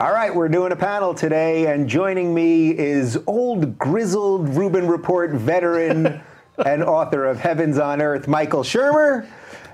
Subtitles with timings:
[0.00, 5.32] All right, we're doing a panel today, and joining me is old grizzled Rubin Report
[5.32, 6.20] veteran
[6.64, 9.26] and author of Heavens on Earth, Michael Shermer,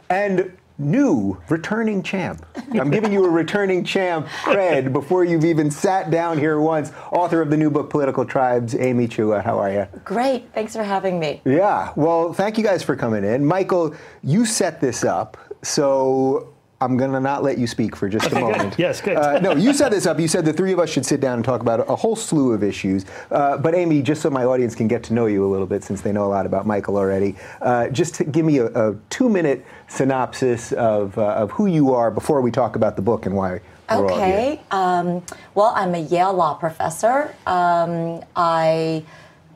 [0.09, 2.47] and new returning champ.
[2.73, 6.91] I'm giving you a returning champ cred before you've even sat down here once.
[7.13, 9.45] Author of the new book, Political Tribes, Amy Chua.
[9.45, 9.87] How are you?
[10.07, 10.51] Great.
[10.55, 11.43] Thanks for having me.
[11.45, 11.93] Yeah.
[11.97, 13.45] Well, thank you guys for coming in.
[13.45, 15.37] Michael, you set this up.
[15.63, 18.77] So I'm going to not let you speak for just a moment.
[18.77, 18.79] Good.
[18.79, 19.17] Yes, good.
[19.17, 20.19] Uh, no, you set this up.
[20.19, 22.53] You said the three of us should sit down and talk about a whole slew
[22.53, 23.07] of issues.
[23.31, 25.85] Uh, but Amy, just so my audience can get to know you a little bit,
[25.85, 29.65] since they know a lot about Michael already, uh, just give me a, a two-minute
[29.89, 33.61] synopsis of, uh, of who you are before we talk about the book and why.
[33.91, 34.61] Okay.
[34.71, 35.23] Um,
[35.55, 37.35] well, I'm a Yale law professor.
[37.47, 39.05] Um, I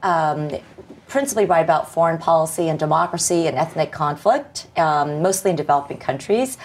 [0.02, 0.50] um,
[1.08, 6.58] principally write about foreign policy and democracy and ethnic conflict, um, mostly in developing countries.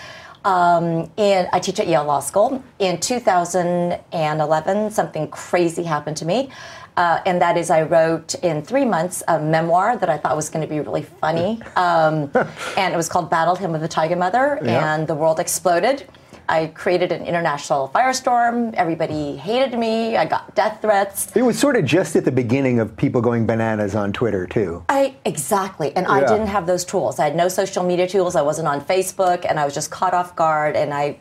[0.46, 2.64] Um, and I teach at Yale Law School.
[2.80, 6.50] In 2011, something crazy happened to me.
[6.96, 10.50] Uh, and that is, I wrote in three months a memoir that I thought was
[10.50, 11.60] going to be really funny.
[11.76, 12.32] Um,
[12.78, 14.94] and it was called Battle Hymn of the Tiger Mother, yeah.
[14.94, 16.08] and the world exploded.
[16.50, 18.74] I created an international firestorm.
[18.74, 20.18] Everybody hated me.
[20.18, 21.36] I got death threats.
[21.36, 24.84] It was sort of just at the beginning of people going bananas on Twitter, too.
[24.90, 26.14] I exactly, and yeah.
[26.14, 27.20] I didn't have those tools.
[27.20, 28.36] I had no social media tools.
[28.36, 30.76] I wasn't on Facebook, and I was just caught off guard.
[30.76, 31.18] And I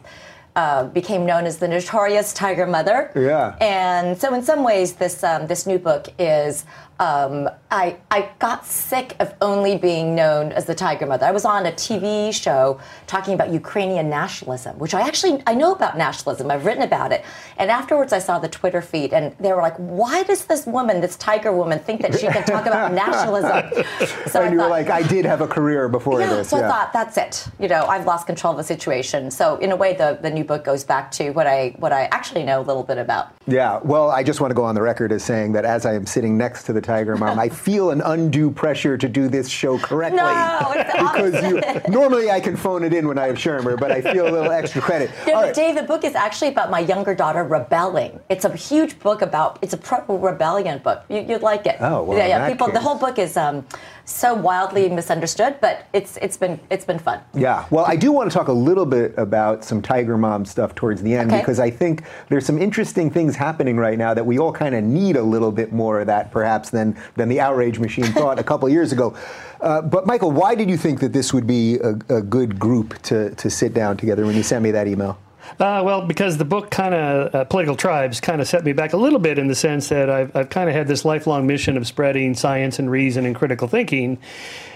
[0.55, 3.11] uh, became known as the notorious Tiger Mother.
[3.17, 3.57] Yeah.
[3.61, 6.65] And so, in some ways, this um, this new book is
[7.03, 11.27] um, I, I got sick of only being known as the Tiger Mother.
[11.27, 15.73] I was on a TV show talking about Ukrainian nationalism, which I actually I know
[15.73, 16.49] about nationalism.
[16.49, 17.25] I've written about it.
[17.57, 21.01] And afterwards, I saw the Twitter feed, and they were like, "Why does this woman,
[21.01, 23.85] this Tiger woman, think that she can talk about nationalism?"
[24.29, 26.51] So and I you thought, were like, "I did have a career before yeah, this."
[26.51, 26.67] So yeah.
[26.67, 27.49] I thought, "That's it.
[27.59, 30.45] You know, I've lost control of the situation." So in a way, the the new
[30.45, 33.35] book goes back to what I what I actually know a little bit about.
[33.49, 33.81] Yeah.
[33.83, 36.07] Well, I just want to go on the record as saying that as I am
[36.07, 39.79] sitting next to the Tiger Mom, I feel an undue pressure to do this show
[39.79, 40.19] correctly.
[40.19, 44.03] No, because you, normally I can phone it in when I have Shermer, but I
[44.03, 45.11] feel a little extra credit.
[45.27, 45.55] No, right.
[45.55, 48.21] Dave, the book is actually about my younger daughter rebelling.
[48.29, 49.59] It's a huge book about.
[49.63, 51.03] It's a pro rebellion book.
[51.09, 51.77] You, would like it.
[51.81, 52.49] Oh, well, yeah, yeah.
[52.51, 52.75] People, case.
[52.75, 53.39] the whole book is.
[53.39, 53.65] Um,
[54.05, 57.21] so wildly misunderstood, but it's it's been it's been fun.
[57.35, 57.67] Yeah.
[57.71, 61.03] Well, I do want to talk a little bit about some Tiger Mom stuff towards
[61.03, 61.41] the end okay.
[61.41, 64.83] because I think there's some interesting things happening right now that we all kind of
[64.83, 68.45] need a little bit more of that perhaps than than the outrage machine thought a
[68.45, 69.17] couple years ago.
[69.61, 73.01] Uh, but Michael, why did you think that this would be a, a good group
[73.03, 75.19] to to sit down together when you sent me that email?
[75.59, 78.93] Uh, well, because the book kind of, uh, Political Tribes, kind of set me back
[78.93, 81.77] a little bit in the sense that I've, I've kind of had this lifelong mission
[81.77, 84.19] of spreading science and reason and critical thinking.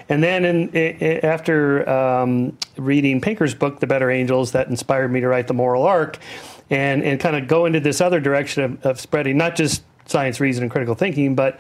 [0.09, 5.21] And then in, in, after um, reading Pinker's book, The Better Angels, that inspired me
[5.21, 6.19] to write The Moral Arc
[6.71, 10.41] and, and kind of go into this other direction of, of spreading not just science,
[10.41, 11.59] reason, and critical thinking, but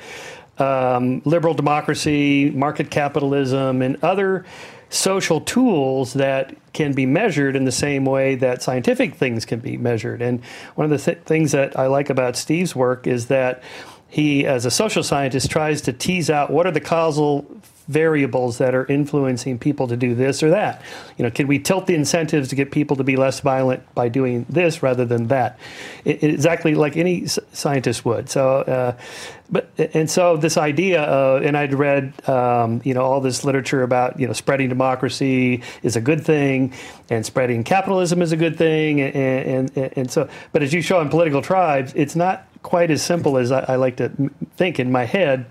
[0.58, 4.44] um, liberal democracy, market capitalism, and other
[4.88, 9.76] social tools that can be measured in the same way that scientific things can be
[9.76, 10.22] measured.
[10.22, 13.62] And one of the th- things that I like about Steve's work is that
[14.08, 17.44] he, as a social scientist, tries to tease out what are the causal
[17.88, 20.82] variables that are influencing people to do this or that.
[21.16, 24.08] You know, can we tilt the incentives to get people to be less violent by
[24.08, 25.58] doing this rather than that?
[26.04, 28.28] It, exactly like any scientist would.
[28.28, 28.96] So, uh,
[29.48, 33.82] but and so this idea of, and I'd read, um, you know, all this literature
[33.82, 36.72] about you know spreading democracy is a good thing,
[37.08, 40.28] and spreading capitalism is a good thing, and and, and so.
[40.52, 43.76] But as you show in political tribes, it's not quite as simple as I, I
[43.76, 44.10] like to
[44.56, 45.46] think in my head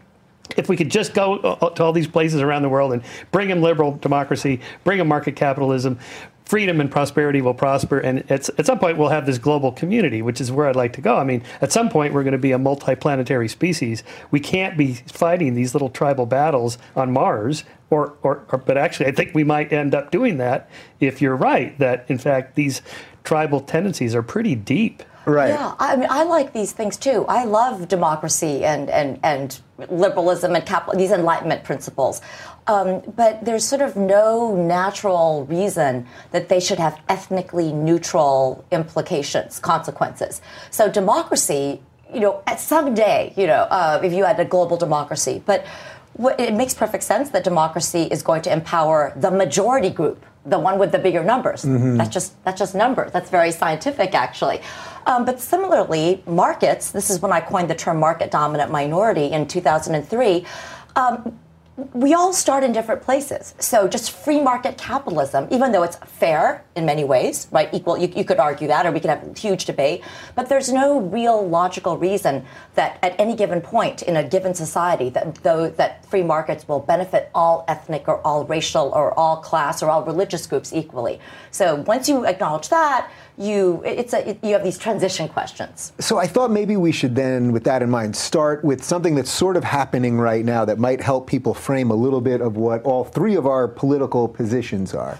[0.58, 3.50] if we could just go uh, to all these places around the world and bring
[3.50, 6.00] them liberal democracy, bring them market capitalism,
[6.46, 8.00] freedom and prosperity will prosper.
[8.00, 10.94] And at, at some point, we'll have this global community, which is where I'd like
[10.94, 11.18] to go.
[11.18, 14.04] I mean, at some point, we're going to be a multiplanetary species.
[14.32, 17.64] We can't be fighting these little tribal battles on Mars.
[17.90, 20.70] Or, or, or, but actually, I think we might end up doing that
[21.00, 22.82] if you're right, that in fact, these
[23.24, 25.04] tribal tendencies are pretty deep.
[25.26, 25.50] Right.
[25.50, 27.26] Yeah, I mean, I like these things too.
[27.28, 32.22] I love democracy and and and liberalism and capital, these enlightenment principles.
[32.68, 39.60] Um, but there's sort of no natural reason that they should have ethnically neutral implications,
[39.60, 40.42] consequences.
[40.72, 41.82] So democracy,
[42.12, 45.66] you know, at some day, you know, uh, if you had a global democracy, but
[46.18, 50.78] it makes perfect sense that democracy is going to empower the majority group the one
[50.78, 51.64] with the bigger numbers.
[51.64, 51.98] Mm-hmm.
[51.98, 53.12] That's just that's just numbers.
[53.12, 54.62] That's very scientific, actually.
[55.08, 56.92] Um, but similarly, markets.
[56.92, 60.46] This is when I coined the term market dominant minority in 2003.
[60.96, 61.40] Um,
[61.94, 63.54] we all start in different places.
[63.60, 67.70] So just free market capitalism, even though it's fair in many ways, right?
[67.74, 70.02] Equal, you, you, could argue that, or we could have a huge debate.
[70.36, 72.46] But there's no real logical reason
[72.76, 76.80] that at any given point in a given society that though that free markets will
[76.80, 81.20] benefit all ethnic or all racial or all class or all religious groups equally.
[81.52, 85.94] So once you acknowledge that, you it's a it, you have these transition questions.
[86.00, 89.32] So I thought maybe we should then, with that in mind, start with something that's
[89.32, 92.82] sort of happening right now that might help people frame a little bit of what
[92.84, 95.20] all three of our political positions are.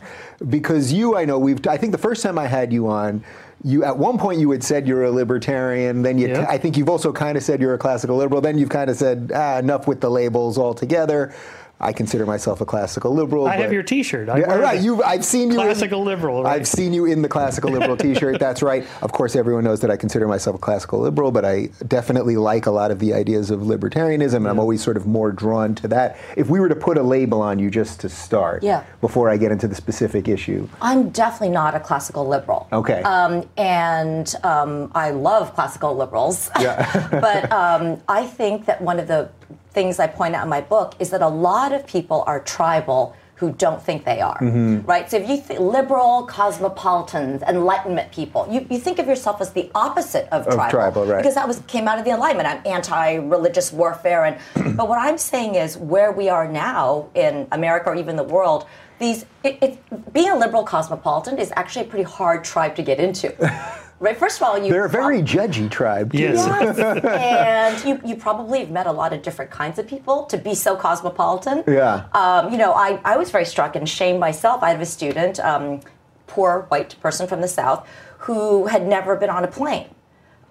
[0.50, 3.24] Because you, I know we've I think the first time I had you on
[3.64, 6.04] you at one point you had said you're a libertarian.
[6.04, 8.40] Then you, I think you've also kind of said you're a classical liberal.
[8.40, 11.34] Then you've kind of said ah, enough with the labels altogether.
[11.80, 13.48] I consider myself a classical liberal.
[13.48, 14.30] I have your T-shirt.
[14.30, 14.82] I yeah, right.
[14.82, 16.44] You, I've seen you classical in, liberal.
[16.44, 16.54] Right?
[16.54, 18.40] I've seen you in the classical liberal T-shirt.
[18.40, 18.88] That's right.
[19.02, 22.66] Of course, everyone knows that I consider myself a classical liberal, but I definitely like
[22.66, 24.52] a lot of the ideas of libertarianism, and yeah.
[24.52, 26.18] I'm always sort of more drawn to that.
[26.38, 28.86] If we were to put a label on you just to start, yeah.
[29.02, 32.68] before I get into the specific issue, I'm definitely not a classical liberal.
[32.72, 33.02] Okay.
[33.04, 36.50] Um, and um, I love classical liberals.
[36.60, 37.10] Yeah.
[37.22, 39.30] but um, I think that one of the
[39.76, 43.16] things I point out in my book is that a lot of people are tribal
[43.36, 44.86] who don't think they are, mm-hmm.
[44.86, 45.12] right?
[45.12, 49.70] So if you think liberal, cosmopolitans, enlightenment people, you, you think of yourself as the
[49.76, 51.18] opposite of, of tribal, tribal right.
[51.18, 52.48] because that was came out of the Enlightenment.
[52.48, 57.90] I'm anti-religious warfare, and but what I'm saying is where we are now in America
[57.90, 58.66] or even the world,
[59.00, 63.02] these it, it, being a liberal cosmopolitan is actually a pretty hard tribe to get
[63.02, 63.36] into.
[64.00, 64.18] Right.
[64.18, 66.12] First of all, you they're a very judgy tribe.
[66.12, 66.20] Too.
[66.20, 66.46] Yes.
[66.46, 67.04] yes.
[67.06, 70.54] and you, you probably have met a lot of different kinds of people to be
[70.54, 71.64] so cosmopolitan.
[71.66, 72.06] Yeah.
[72.14, 74.64] Um, you know, I, I was very struck and shamed myself.
[74.64, 75.80] I have a student, um,
[76.28, 77.88] poor white person from the South,
[78.20, 79.88] who had never been on a plane.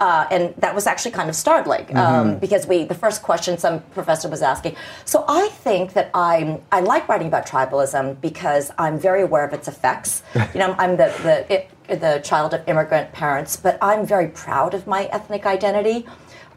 [0.00, 2.38] Uh, and that was actually kind of startling um, mm-hmm.
[2.38, 4.74] because we the first question some professor was asking.
[5.04, 9.52] So I think that I'm I like writing about tribalism because I'm very aware of
[9.52, 10.24] its effects.
[10.52, 14.74] you know, I'm the the it, the child of immigrant parents, but I'm very proud
[14.74, 16.06] of my ethnic identity.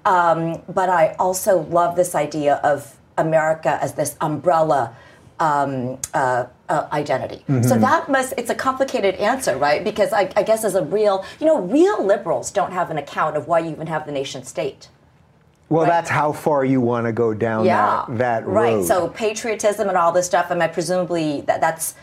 [0.06, 4.96] Um, but I also love this idea of America as this umbrella
[5.40, 7.44] um, uh, uh, identity.
[7.50, 7.64] Mm-hmm.
[7.64, 9.84] So that must, it's a complicated answer, right?
[9.84, 13.38] Because I, I, guess as a real, you know, real liberals don't have an account
[13.38, 14.90] of why you even have the nation state.
[15.70, 15.90] Well, right?
[15.90, 18.78] that's how far you want to go down yeah, that, that road.
[18.78, 18.86] Right.
[18.86, 21.96] So patriotism and all this stuff, I mean, presumably that, that's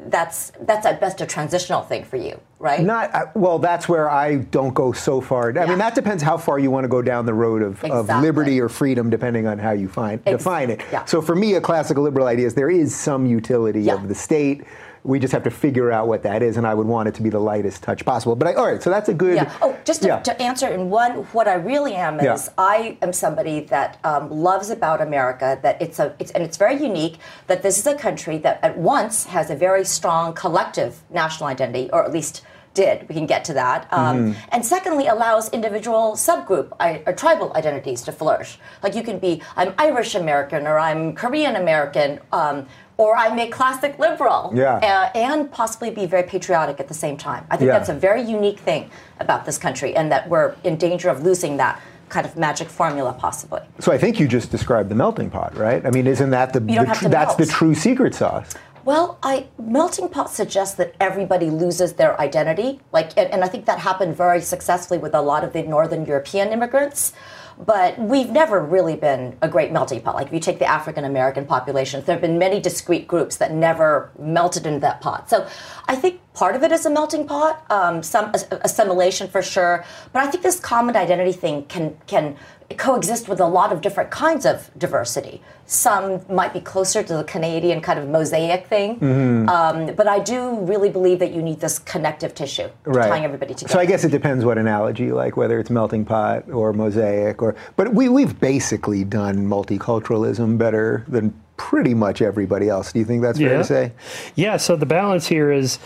[0.00, 2.80] that's that's at best a transitional thing for you, right?
[2.82, 3.58] Not uh, well.
[3.58, 5.50] That's where I don't go so far.
[5.50, 5.66] I yeah.
[5.66, 7.98] mean, that depends how far you want to go down the road of, exactly.
[7.98, 10.80] of liberty or freedom, depending on how you find define it.
[10.92, 11.04] Yeah.
[11.04, 13.94] So for me, a classical liberal idea is there is some utility yeah.
[13.94, 14.64] of the state
[15.08, 17.22] we just have to figure out what that is, and I would want it to
[17.22, 18.36] be the lightest touch possible.
[18.36, 19.36] But I, all right, so that's a good.
[19.36, 19.56] Yeah.
[19.62, 20.20] Oh, just to, yeah.
[20.20, 22.38] to answer in one, what I really am is yeah.
[22.58, 26.76] I am somebody that um, loves about America that it's a it's and it's very
[26.80, 27.16] unique
[27.46, 31.88] that this is a country that at once has a very strong collective national identity,
[31.90, 32.42] or at least
[32.74, 33.08] did.
[33.08, 33.90] We can get to that.
[33.90, 34.40] Um, mm-hmm.
[34.52, 36.68] And secondly, allows individual subgroup
[37.06, 38.58] or tribal identities to flourish.
[38.82, 42.20] Like you can be, I'm Irish American or I'm Korean American.
[42.30, 42.66] Um,
[42.98, 44.74] or I'm a classic liberal, yeah.
[45.14, 47.46] uh, and possibly be very patriotic at the same time.
[47.48, 47.78] I think yeah.
[47.78, 48.90] that's a very unique thing
[49.20, 53.12] about this country, and that we're in danger of losing that kind of magic formula,
[53.12, 53.60] possibly.
[53.78, 55.84] So I think you just described the melting pot, right?
[55.86, 58.54] I mean, isn't that the, the tr- that's the true secret sauce?
[58.88, 63.66] Well, I melting pot suggests that everybody loses their identity, like, and, and I think
[63.66, 67.12] that happened very successfully with a lot of the Northern European immigrants
[67.58, 70.14] but we've never really been a great melting pot.
[70.14, 73.52] Like if you take the African American population, there have been many discrete groups that
[73.52, 75.28] never melted into that pot.
[75.28, 75.46] So
[75.86, 78.32] I think part of it is a melting pot, um, some
[78.62, 79.84] assimilation for sure.
[80.12, 82.36] But I think this common identity thing can can
[82.76, 85.42] coexist with a lot of different kinds of diversity.
[85.66, 89.48] Some might be closer to the Canadian kind of mosaic thing, mm-hmm.
[89.48, 93.08] um, but I do really believe that you need this connective tissue right.
[93.08, 93.72] tying everybody together.
[93.72, 97.42] So I guess it depends what analogy you like, whether it's melting pot or mosaic,
[97.42, 102.92] or but we we've basically done multiculturalism better than pretty much everybody else.
[102.92, 103.92] Do you think that's fair to say?
[104.36, 104.56] Yeah.
[104.56, 105.78] So the balance here is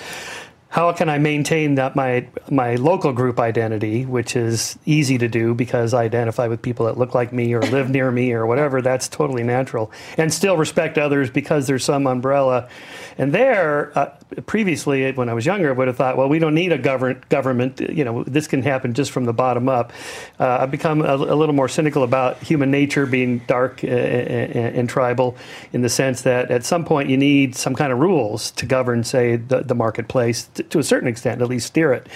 [0.72, 5.54] how can I maintain that my my local group identity, which is easy to do
[5.54, 8.80] because I identify with people that look like me or live near me or whatever.
[8.80, 12.70] That's totally natural, and still respect others because there's some umbrella.
[13.18, 14.10] And there, uh,
[14.46, 17.28] previously, when I was younger, I would have thought, well, we don't need a government.
[17.28, 19.92] Government, you know, this can happen just from the bottom up.
[20.38, 23.96] Uh, I've become a, a, little more cynical about human nature being dark and, uh,
[23.96, 25.36] and, and, tribal,
[25.72, 29.04] in the sense that at some point you need some kind of rules to govern,
[29.04, 32.06] say, the, the marketplace to a certain extent, at least steer it.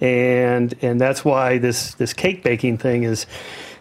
[0.00, 3.26] And and that's why this this cake baking thing is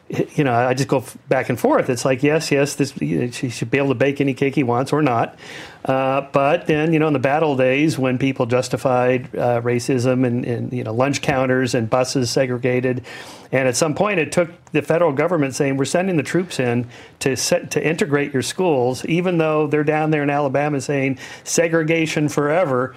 [0.09, 1.89] you know, I just go back and forth.
[1.89, 4.93] It's like, yes, yes, this she should be able to bake any cake he wants
[4.93, 5.39] or not.
[5.85, 10.45] Uh, but then, you know, in the battle days when people justified uh, racism and,
[10.45, 13.03] and, you know, lunch counters and buses segregated,
[13.51, 16.87] and at some point it took the federal government saying, we're sending the troops in
[17.19, 22.29] to set, to integrate your schools, even though they're down there in Alabama saying segregation
[22.29, 22.95] forever.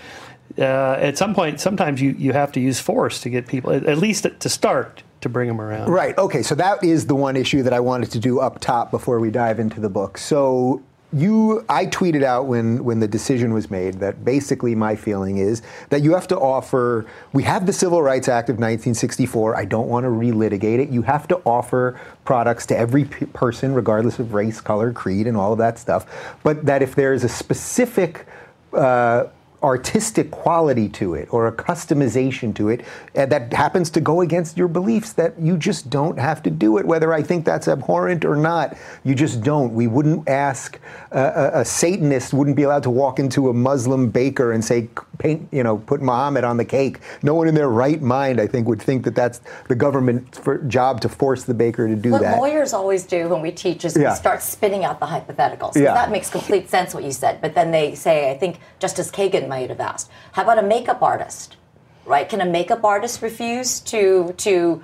[0.59, 3.99] Uh, at some point, sometimes you, you have to use force to get people, at
[3.99, 5.91] least to start, to bring them around.
[5.91, 6.17] Right.
[6.19, 6.43] Okay.
[6.43, 9.31] So that is the one issue that I wanted to do up top before we
[9.31, 10.19] dive into the book.
[10.19, 10.83] So
[11.13, 15.63] you I tweeted out when when the decision was made that basically my feeling is
[15.91, 19.89] that you have to offer we have the Civil Rights Act of 1964 I don't
[19.89, 24.35] want to relitigate it you have to offer products to every p- person regardless of
[24.35, 28.27] race color creed and all of that stuff but that if there is a specific
[28.73, 29.29] uh,
[29.67, 32.81] artistic quality to it or a customization to it
[33.17, 36.79] uh, that happens to go against your beliefs that you just don't have to do
[36.79, 40.79] it whether i think that's abhorrent or not you just don't we wouldn't ask
[41.13, 44.89] uh, a, a satanist wouldn't be allowed to walk into a muslim baker and say
[45.19, 48.47] paint you know put muhammad on the cake no one in their right mind i
[48.47, 52.23] think would think that that's the government's job to force the baker to do what
[52.23, 54.11] that What lawyers always do when we teach is Yeah.
[54.11, 55.75] we start spinning out the hypotheticals.
[55.75, 55.95] Yeah.
[55.95, 57.41] That makes complete sense what you said.
[57.41, 61.03] But then they say, I think Justice Kagan might have asked, how about a makeup
[61.03, 61.57] artist?
[62.05, 62.29] Right?
[62.29, 64.83] Can a makeup artist refuse to to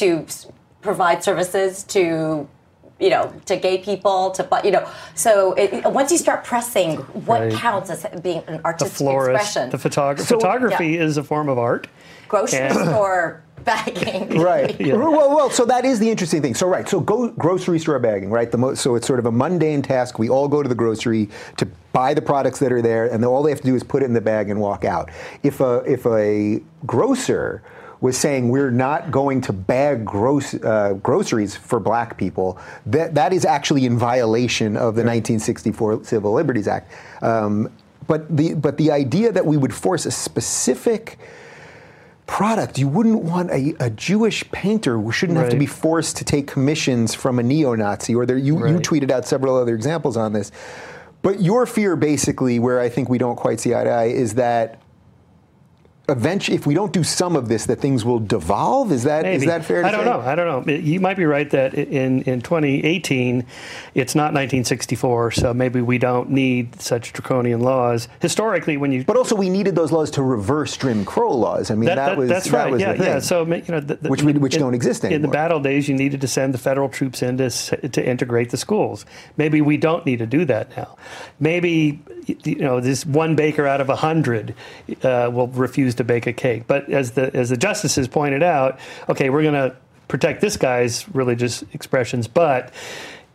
[0.00, 0.26] to
[0.82, 2.48] provide services to
[2.98, 5.68] you know to gay people to but you know so it,
[6.00, 6.96] once you start pressing
[7.28, 7.52] what Right.
[7.52, 10.26] counts as being an The artistic florist, expression the photographer.
[10.28, 11.02] So- photography Yeah.
[11.06, 11.88] is a form of art.
[12.28, 14.80] grocery store bagging Right.
[14.96, 16.54] Well, well, so that is the interesting thing.
[16.54, 16.88] So, right.
[16.88, 18.50] So, go grocery store bagging, right?
[18.50, 20.18] The mo- so it's sort of a mundane task.
[20.18, 23.42] We all go to the grocery to buy the products that are there, and all
[23.42, 25.10] they have to do is put it in the bag and walk out.
[25.42, 27.62] If a if a grocer
[28.00, 33.32] was saying we're not going to bag gross, uh, groceries for black people, that, that
[33.32, 36.92] is actually in violation of the 1964 Civil Liberties Act.
[37.22, 37.72] Um,
[38.06, 41.18] but the but the idea that we would force a specific
[42.26, 42.78] product.
[42.78, 46.46] You wouldn't want a, a Jewish painter who shouldn't have to be forced to take
[46.46, 48.14] commissions from a neo-Nazi.
[48.14, 50.50] Or there, you, you tweeted out several other examples on this.
[51.22, 54.34] But your fear, basically, where I think we don't quite see eye to eye, is
[54.34, 54.80] that
[56.08, 58.92] eventually, if we don't do some of this, that things will devolve.
[58.92, 59.82] Is that is that fair?
[59.82, 60.10] To I don't say?
[60.10, 60.20] know.
[60.20, 60.72] I don't know.
[60.74, 63.44] You might be right that in, in 2018,
[63.94, 68.08] it's not 1964, so maybe we don't need such draconian laws.
[68.20, 71.70] Historically, when you But also, we needed those laws to reverse Jim Crow laws.
[71.70, 72.72] I mean, that, was that's that right.
[72.72, 73.06] was yeah, the thing.
[73.06, 73.18] yeah.
[73.18, 75.94] So you know, the, the- Which we- which don't exist In the battle days, you
[75.96, 79.04] needed to send the federal troops in to to integrate the schools.
[79.36, 80.96] Maybe we don't need to do that now.
[81.40, 84.54] Maybe you know, this one baker out of a hundred
[85.02, 86.66] uh, will refuse to bake a cake.
[86.66, 88.78] But as the as the justices pointed out,
[89.08, 89.76] okay, we're going to
[90.08, 92.72] protect this guy's religious expressions, but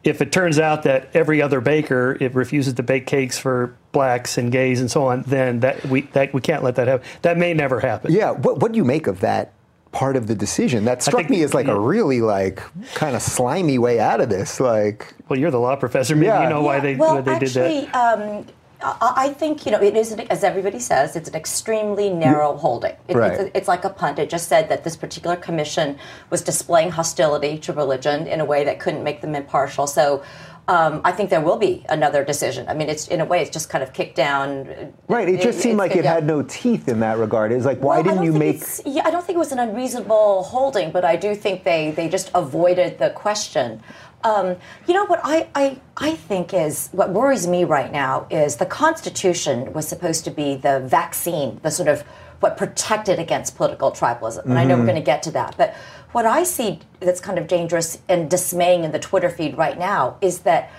[0.03, 4.37] if it turns out that every other baker it refuses to bake cakes for blacks
[4.37, 7.05] and gays and so on, then that we that we can't let that happen.
[7.21, 8.11] That may never happen.
[8.11, 9.53] Yeah, what, what do you make of that
[9.91, 10.85] part of the decision?
[10.85, 11.73] That struck think- me as like yeah.
[11.73, 12.61] a really like
[12.95, 14.59] kind of slimy way out of this.
[14.59, 16.15] Like, Well, you're the law professor.
[16.15, 16.43] Maybe Yeah.
[16.43, 18.19] you know why they well, why they actually, did that.
[18.21, 18.45] Um,
[18.83, 22.95] I I think you know it is, as everybody says, it's an extremely narrow holding.
[23.07, 23.31] It, Right.
[23.33, 24.19] it's, it's like a punt.
[24.19, 25.97] It just said that this particular commission
[26.29, 29.87] was displaying hostility to religion in a way that couldn't make them impartial.
[29.87, 30.23] So.
[30.67, 32.67] Um, I think there will be another decision.
[32.69, 34.93] I mean, it's in a way, it's just kind of kicked down.
[35.07, 35.27] right?
[35.27, 36.13] It just seemed like it yeah.
[36.13, 37.51] had no teeth in that regard.
[37.51, 38.61] It's like, why Well, didn't you make?
[38.85, 42.07] Yeah, I don't think it was an unreasonable holding, but I do think they they
[42.07, 43.81] just avoided the question.
[44.23, 44.55] Um,
[44.87, 48.65] you know what I, I I think is what worries me right now is the
[48.65, 52.03] Constitution was supposed to be the vaccine, the sort of
[52.39, 55.55] what protected against political tribalism, and I know we're going to get to that.
[55.57, 55.75] But
[56.11, 60.17] what I see that's kind of dangerous and dismaying in the Twitter feed right now
[60.21, 60.71] is that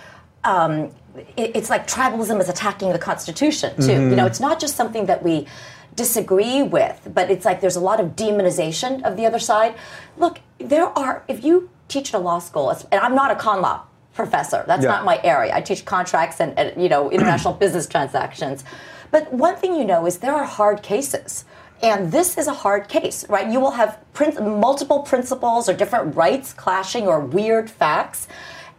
[0.44, 0.90] um,
[1.36, 3.92] it, it's like tribalism is attacking the Constitution too.
[4.10, 5.46] You know, it's not just something that we
[5.94, 9.76] disagree with, but it's like there's a lot of demonization of the other side.
[10.16, 13.60] Look, there are if you teach at a law school, and I'm not a con
[13.60, 13.82] law
[14.14, 14.64] professor.
[14.66, 14.90] That's Yeah.
[14.90, 15.54] not my area.
[15.54, 18.64] I teach contracts and, and you know international business transactions.
[19.10, 21.44] But one thing you know is there are hard cases.
[21.82, 23.50] And this is a hard case, right?
[23.50, 28.28] You will have prin- multiple principles or different rights clashing or weird facts.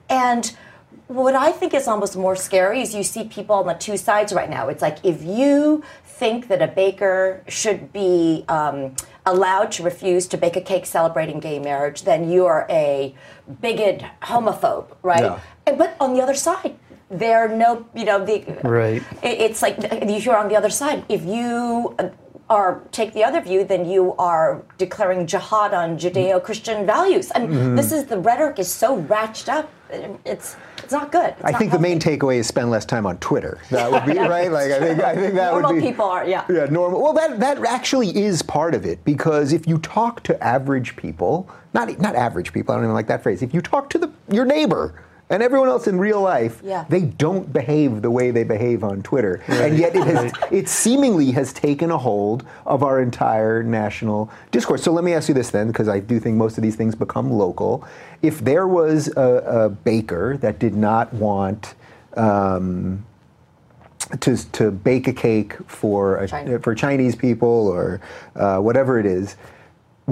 [0.09, 0.55] And
[1.07, 4.31] what I think is almost more scary is you see people on the two sides
[4.31, 4.69] right now.
[4.69, 10.37] It's like if you think that a baker should be um, allowed to refuse to
[10.37, 13.15] bake a cake celebrating gay marriage, then you are a
[13.61, 15.23] bigot homophobe, right?
[15.23, 15.39] Yeah.
[15.65, 16.75] And, but on the other side,
[17.09, 19.01] there are no, you know, the Right.
[19.21, 22.09] it- It's like if you're on the other side, if you uh,
[22.49, 27.31] are take the other view, then you are declaring jihad on Judeo-Christian values.
[27.35, 27.75] I mean, Mm-hmm.
[27.75, 29.69] this is the rhetoric is so ratcheted up.
[30.25, 30.55] It's
[30.93, 31.31] not good.
[31.31, 33.59] It's I not think the main takeaway is spend less time on Twitter.
[33.69, 34.51] That would be right.
[34.51, 36.45] Like I think I think that normal would be people are yeah.
[36.49, 37.01] Yeah, normal.
[37.01, 41.49] Well, that that actually is part of it because if you talk to average people,
[41.73, 43.41] not not average people, I don't even like that phrase.
[43.41, 45.03] If you talk to the your neighbor
[45.33, 46.85] and everyone else in real life, Yeah.
[46.89, 51.31] they don't behave the way they behave on Twitter, and yet it has it seemingly
[51.31, 54.83] has taken a hold of our entire national discourse.
[54.83, 56.93] So let me ask you this then, because I do think most of these things
[56.93, 57.83] become local.
[58.21, 61.73] If there was a, a baker that did not want
[62.15, 63.03] um,
[64.19, 66.59] to, to bake a cake for a, China.
[66.59, 68.01] for Chinese people or
[68.35, 69.35] uh, whatever it is,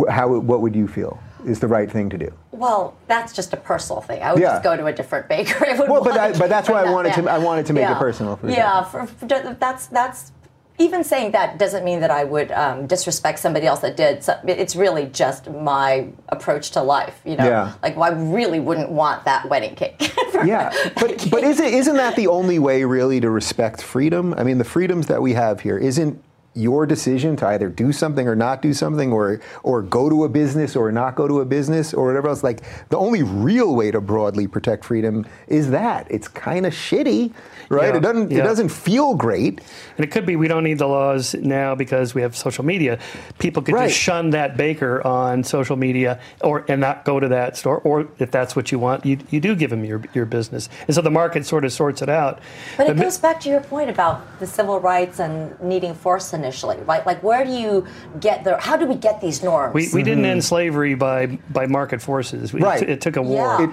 [0.10, 2.32] how what would you feel is the right thing to do?
[2.52, 4.22] Well, that's just a personal thing.
[4.22, 4.52] I would Yeah.
[4.54, 5.70] just go to a different bakery.
[5.74, 7.74] I would Well, but I- but that's why I that wanted to- I wanted to
[7.74, 9.26] make it personal for yeah, for, for-
[9.60, 10.32] that's that's
[10.78, 14.24] even saying that doesn't mean that I would um, disrespect somebody else that did.
[14.24, 17.20] So it's really just my approach to life.
[17.24, 17.74] You know, Yeah.
[17.84, 20.12] like well, I really wouldn't want that wedding cake.
[20.44, 24.34] Yeah, but but is it isn't that the only way really to respect freedom?
[24.36, 26.20] I mean, the freedoms that we have here isn't
[26.54, 30.30] your decision to either do something or not do something or or go to a
[30.30, 33.90] business or not go to a business or whatever else like the only real way
[33.90, 36.08] to broadly protect freedom is that.
[36.10, 37.34] It's kind of shitty
[37.72, 39.62] right Yeah, it doesn't it doesn't feel great
[39.98, 43.00] And it could be we don't need the laws now because we have social media.
[43.40, 43.90] People could Right.
[43.90, 47.80] just shun that baker on social media or and not go to that store.
[47.80, 50.70] Or if that's what you want, you, you do give them your, your business.
[50.88, 52.40] And so the market sort of sorts it out.
[52.78, 56.34] But it mi- goes back to your point about the civil rights and needing force
[56.34, 57.06] initially, right?
[57.06, 57.86] Like, where do you
[58.20, 58.58] get the?
[58.60, 59.74] How do we get these norms?
[59.74, 62.52] we, we didn't end slavery by, by market forces.
[62.52, 62.64] Mm-hmm.
[62.64, 62.82] Right.
[62.84, 63.58] It, it took a war.
[63.60, 63.64] Yeah.
[63.66, 63.70] It-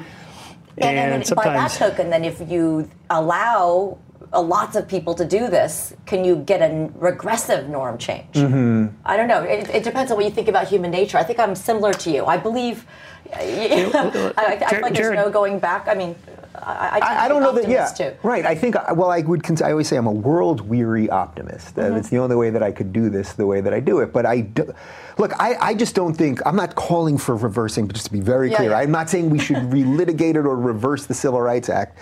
[0.80, 3.98] and, and, and by that token, then if you allow
[4.32, 8.34] lots of people to do this, can you get a regressive norm change?
[8.34, 8.94] Mm-hmm.
[9.04, 9.42] I don't know.
[9.42, 11.18] It, it depends on what you think about human nature.
[11.18, 12.26] I think I'm similar to you.
[12.26, 12.86] I believe.
[13.34, 15.86] I, I feel like there's no going back.
[15.86, 16.16] I mean,
[16.54, 17.68] I, I, I, don't know that.
[17.68, 18.14] Yeah, too.
[18.22, 18.44] right.
[18.44, 18.74] I think.
[18.94, 19.42] Well, I would.
[19.42, 21.76] Cons- I always say I'm a world weary optimist.
[21.76, 21.96] Mm-hmm.
[21.96, 24.12] It's the only way that I could do this the way that I do it.
[24.12, 24.72] But I do,
[25.18, 25.32] look.
[25.38, 26.40] I, I just don't think.
[26.46, 27.86] I'm not calling for reversing.
[27.86, 28.78] But just to be very Yeah, clear, yeah.
[28.78, 31.98] I'm not saying we should relitigate it or reverse the Civil Rights Act.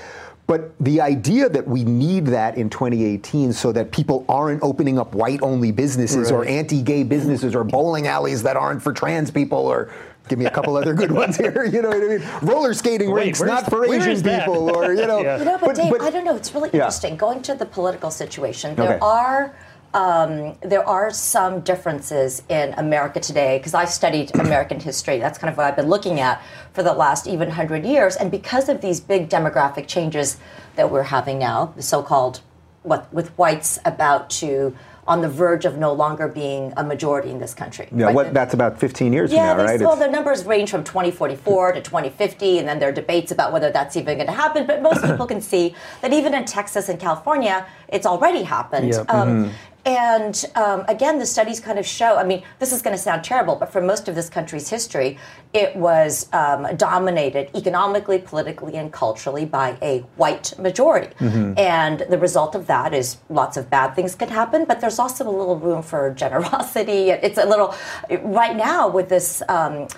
[0.47, 5.13] But the idea that we need that in 2018 so that people aren't opening up
[5.13, 9.59] white only businesses or anti gay businesses or bowling alleys that aren't for trans people
[9.59, 9.93] or
[10.29, 11.65] give me a couple other good ones here.
[11.77, 12.23] You know what I mean?
[12.43, 15.21] Roller skating Wait, rinks, not the- for Asian people or, you know.
[15.27, 15.39] Yeah.
[15.39, 16.37] You know, but, Dave, I don't know.
[16.37, 16.81] It's really Yeah.
[16.81, 17.17] interesting.
[17.17, 18.99] Going to the political situation, there Okay.
[19.03, 19.55] are
[19.95, 25.19] um, there are some differences in America today because I've studied American history.
[25.19, 26.43] That's kind of what I've been looking at
[26.75, 28.15] for the last even hundred years.
[28.17, 30.37] And because of these big demographic changes
[30.75, 32.41] that we're having now, the so-called
[32.83, 34.77] what with whites about to
[35.09, 37.89] on the verge of no longer being a majority in this country.
[37.95, 38.15] Yeah, right?
[38.15, 39.81] what, that's about 15 years yeah, from now, they, right?
[39.81, 43.53] well, It's- the numbers range from 2044 to 2050, and then there are debates about
[43.53, 44.67] whether that's even going to happen.
[44.67, 48.89] But most people can see that even in Texas and California, it's already happened.
[48.89, 49.05] Yeah.
[49.09, 49.51] Um,
[49.87, 52.17] And um, again, the studies kind of show.
[52.17, 55.17] I mean, this is going to sound terrible, but for most of this country's history,
[55.55, 61.15] it was um, dominated economically, politically, and culturally by a white majority.
[61.57, 65.29] And the result of that is lots of bad things can happen, but there's also
[65.29, 67.11] a little room for generosity.
[67.27, 67.75] It's a little
[68.23, 69.43] right now with this.
[69.49, 69.89] Um,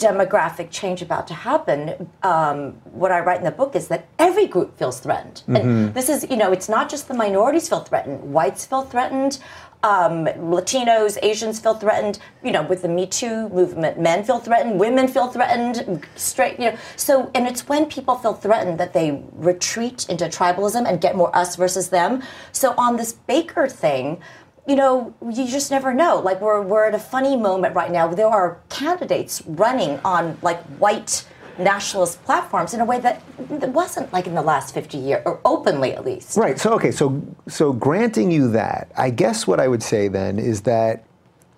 [0.00, 4.46] demographic change about to happen, um, what I write in the book is that every
[4.46, 5.42] group feels threatened.
[5.46, 8.32] And this is, you know, it's not just the minorities feel threatened.
[8.32, 9.38] Whites feel threatened.
[9.82, 12.18] Um, Latinos, Asians feel threatened.
[12.42, 16.58] You know, with the Me Too movement, men feel threatened, women feel threatened, straight.
[16.58, 21.00] You know, so and it's when people feel threatened that they retreat into tribalism and
[21.00, 22.22] get more us versus them.
[22.52, 24.20] So on this Baker thing,
[24.66, 26.20] you know, you just never know.
[26.20, 28.08] Like we're we're at a funny moment right now.
[28.08, 31.26] There are candidates running on like white
[31.58, 33.22] nationalist platforms in a way that
[33.68, 36.36] wasn't like in the last 50 years, or openly at least.
[36.36, 36.58] Right.
[36.58, 36.90] So okay.
[36.90, 41.04] So so granting you that, I guess what I would say then is that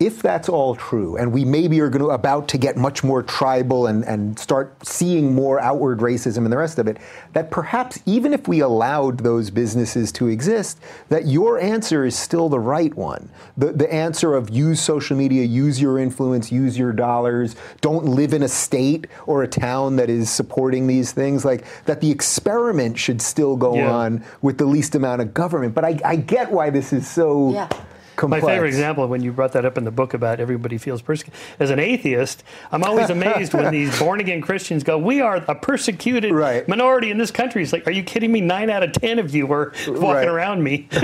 [0.03, 3.23] if that's all true, and we maybe are going to about to get much more
[3.23, 6.99] tribal and, and start seeing more outward racism and the rest of it,
[7.35, 12.49] that perhaps even if we allowed those businesses to exist, that your answer is still
[12.49, 13.31] the right one.
[13.57, 18.33] The the answer of use social media, use your influence, use your dollars, don't live
[18.35, 22.99] in a state or a town that is supporting these things, like that the experiment
[22.99, 23.93] should still go Yeah.
[23.93, 25.75] on with the least amount of government.
[25.75, 27.69] But I, I get why this is so Yeah.
[28.23, 28.43] Complex.
[28.45, 31.39] My favorite example when you brought that up in the book about everybody feels persecuted.
[31.59, 35.55] As an atheist, I'm always amazed when these born again Christians go, "We are a
[35.55, 36.67] persecuted Right.
[36.69, 38.41] minority in this country." It's like, are you kidding me?
[38.41, 40.29] Nine out of ten of you were walking Right.
[40.29, 40.89] around me.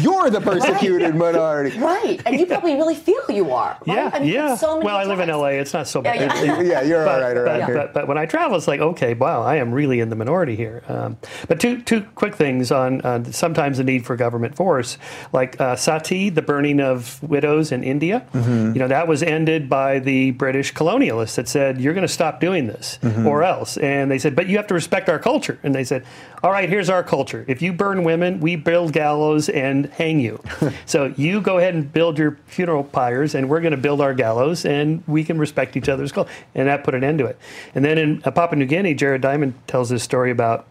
[0.00, 1.78] You're the persecuted minority.
[1.78, 3.76] Right, and you probably really feel you are.
[3.86, 3.96] Right?
[3.96, 4.54] Yeah, I mean, yeah.
[4.54, 5.28] So many well, I live in.
[5.28, 5.48] LA.
[5.60, 6.20] It's not so bad.
[6.20, 6.60] Yeah, yeah.
[6.72, 7.76] Yeah, you're all but, right around but, here.
[7.76, 10.56] but, but when I travel, it's like, okay, wow, I am really in the minority
[10.56, 10.82] here.
[10.88, 11.16] Um,
[11.48, 14.98] but two two quick things on uh, sometimes the need for government force,
[15.32, 18.26] like uh, sati, the burning of widows in India.
[18.32, 18.74] Mm-hmm.
[18.74, 22.40] You know that was ended by the British colonialists that said you're going to stop
[22.40, 23.26] doing this Mm-hmm.
[23.26, 25.58] or else, and they said, but you have to respect our culture.
[25.62, 26.04] And they said,
[26.42, 27.44] all right, here's our culture.
[27.48, 30.42] If you burn women, we build gallows and hang you.
[30.86, 34.14] so you go ahead and build your funeral pyres, and we're going to build our
[34.14, 36.30] gallows, and we can respect each other's culture.
[36.54, 37.38] And that put an end to it.
[37.74, 40.66] And then in Papua New Guinea, Jared Diamond tells this story about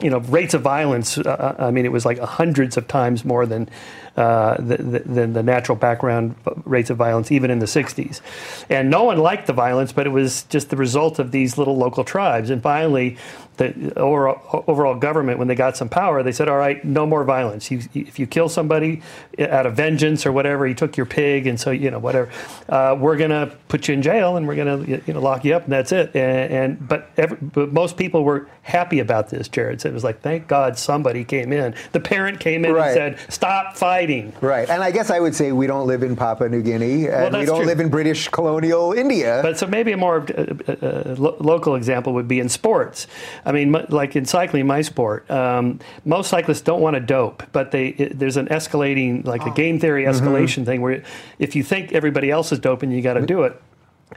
[0.00, 1.18] you know rates of violence.
[1.18, 3.68] Uh, I mean, it was like hundreds of times more than
[4.16, 8.20] uh, the, the, than the natural background rates of violence, even in the '60s.
[8.68, 11.76] And no one liked the violence, but it was just the result of these little
[11.76, 12.50] local tribes.
[12.50, 13.16] And finally,
[13.56, 17.24] the overall, overall government, when they got some power, they said, "All right, no more
[17.24, 17.70] violence.
[17.70, 19.02] You, if you kill somebody
[19.38, 22.28] out of vengeance or whatever, he took your pig, and so you know whatever,
[22.68, 25.64] uh, we're gonna put you in jail and we're gonna you know lock you up,
[25.64, 29.48] and that's it." And, and but, every, but most people were happy about this.
[29.48, 31.74] Jared said it was like, "Thank God somebody came in.
[31.92, 32.96] The parent came in Right.
[32.96, 36.14] and said, stop fighting." Right, and I guess I would say we don't live in
[36.16, 37.66] Papua New Guinea, and we don't true.
[37.66, 39.40] live in British colonial India.
[39.42, 43.06] But so maybe a more uh, uh, lo- local example would be in sports.
[43.46, 47.70] I mean, like in cycling, my sport, um, most cyclists don't want to dope, but
[47.70, 51.04] they it, there's an escalating, like a game theory escalation thing, where
[51.38, 53.62] if you think everybody else is doping, you got to do it.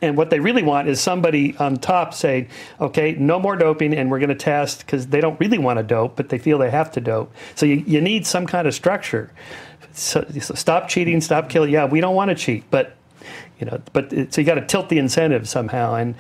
[0.01, 2.47] And what they really want is somebody on top saying,
[2.81, 5.83] okay, no more doping, and we're going to test because they don't really want to
[5.83, 7.31] dope, but they feel they have to dope.
[7.55, 9.31] So you, you need some kind of structure.
[9.91, 11.71] So, so stop cheating, stop killing.
[11.71, 12.95] Yeah, we don't want to cheat, but
[13.59, 15.95] you know, but it, so you got to tilt the incentive somehow.
[15.95, 16.15] And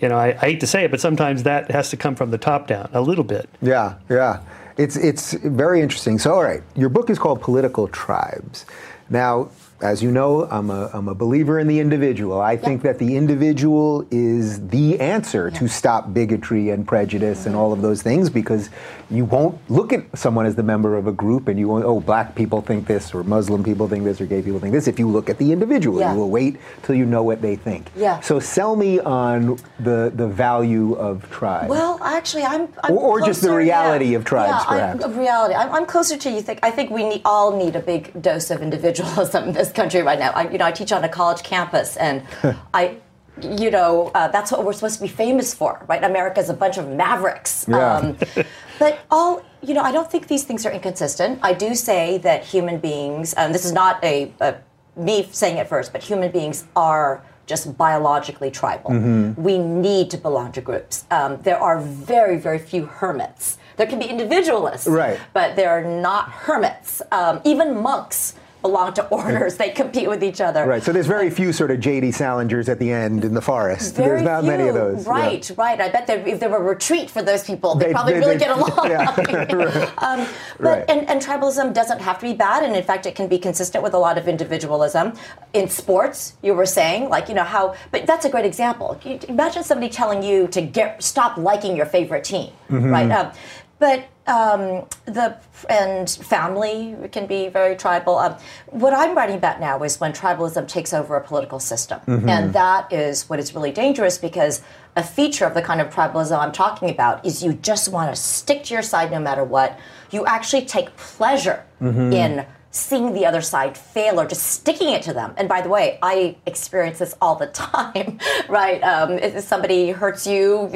[0.00, 2.30] you know, I, I hate to say it, but sometimes that has to come from
[2.30, 3.48] the top down a little bit.
[3.60, 4.40] Yeah, yeah.
[4.76, 6.18] It's it's very interesting.
[6.18, 8.64] So, all right, your book is called Political Tribes.
[9.10, 9.50] Now,
[9.82, 12.40] as you know, I'm a, I'm a believer in the individual.
[12.40, 17.72] I think that the individual is the answer to stop bigotry and prejudice and all
[17.72, 18.68] of those things because
[19.10, 22.00] you won't look at someone as the member of a group and you won't, oh,
[22.00, 24.86] black people think this or Muslim people think this or gay people think this.
[24.86, 26.12] If you look at the individual, Yeah.
[26.12, 27.86] you will wait till you know what they think.
[27.96, 28.20] Yeah.
[28.20, 31.68] So, sell me on the, the value of tribes.
[31.70, 32.68] Well, actually, I'm.
[32.84, 34.16] I'm Or- or just the reality yeah.
[34.18, 35.54] of tribes, yeah, I'm- of reality.
[35.54, 36.60] I'm, I'm closer to you think.
[36.62, 40.18] I think we need, all need a big dose of individualism in this country right
[40.18, 40.30] now.
[40.30, 42.22] I, you know, I teach on a college campus, and
[42.74, 42.98] I.
[43.42, 46.04] You know, uh, that's what we're supposed to be famous for, right?
[46.04, 47.64] America's a bunch of mavericks.
[47.66, 48.12] Yeah.
[48.78, 51.38] but all, you know, I don't think these things are inconsistent.
[51.42, 54.56] I do say that human beings, and this is not a, a
[54.94, 58.90] me saying it first, but human beings are just biologically tribal.
[58.90, 59.42] Mm-hmm.
[59.42, 61.06] We need to belong to groups.
[61.10, 63.56] Um, there are very, very few hermits.
[63.78, 65.18] There can be individualists, Right.
[65.32, 67.00] but there are not hermits.
[67.10, 69.56] Um, even monks belong to orders.
[69.56, 70.66] They compete with each other.
[70.66, 70.82] Right.
[70.82, 72.08] So there's very few sort of J.D.
[72.10, 73.96] Salingers at the end in the forest.
[73.96, 74.80] Very there's not many of few.
[74.80, 75.04] those.
[75.06, 75.10] yeah.
[75.12, 75.80] Right, right.
[75.80, 78.18] I bet there, if there were a retreat for those people, they They'd- probably they'd-
[78.20, 78.90] really they'd- get along.
[78.90, 79.90] yeah.
[79.98, 80.26] um,
[80.58, 80.84] but Right.
[80.90, 83.82] and, and tribalism doesn't have to be bad, and in fact, it can be consistent
[83.82, 85.12] with a lot of individualism.
[85.52, 89.00] In sports, you were saying, like you know how, but that's a great example.
[89.28, 92.90] Imagine somebody telling you to get stop liking your favorite team, Mm-hmm.
[92.90, 93.10] right?
[93.10, 93.32] Um,
[93.80, 95.36] but um, the
[95.68, 98.18] and family can be very tribal.
[98.18, 102.52] Um, what I'm writing about now is when tribalism takes over a political system, and
[102.52, 104.62] that is what is really dangerous because
[104.94, 108.20] a feature of the kind of tribalism I'm talking about is you just want to
[108.20, 109.80] stick to your side no matter what.
[110.12, 111.64] You actually take pleasure
[112.12, 115.34] in seeing the other side fail or just sticking it to them.
[115.36, 118.80] And by the way, I experience this all the time, right?
[118.82, 120.68] Um, if somebody hurts you.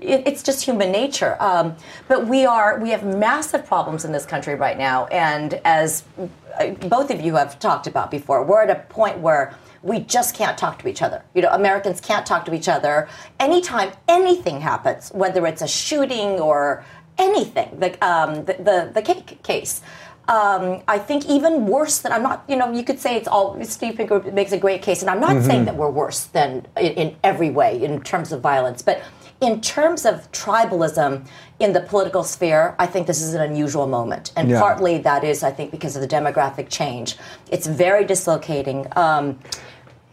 [0.00, 1.36] It, it's just human nature.
[1.40, 1.76] Um,
[2.08, 6.04] but we are we have massive problems in this country right now, and as
[6.58, 10.34] uh, both of you have talked about before, we're at a point where we just
[10.34, 11.24] can't talk to each other.
[11.34, 13.08] You know, Americans can't talk to each other
[13.38, 16.84] anytime anything happens, whether it's a shooting or
[17.18, 17.78] anything.
[17.80, 19.82] Like um, the, the the cake case.
[20.28, 22.44] Um, I think even worse than I'm not.
[22.46, 23.62] You know, you could say it's all.
[23.64, 26.92] Steve Pinker makes a great case, and I'm not saying that we're worse than in,
[26.92, 29.02] in every way in terms of violence, but
[29.40, 31.24] in terms of tribalism
[31.58, 34.60] in the political sphere, I think this is an unusual moment, and Yeah.
[34.60, 37.16] partly that is, I think, because of the demographic change.
[37.50, 39.38] It's very dislocating, um,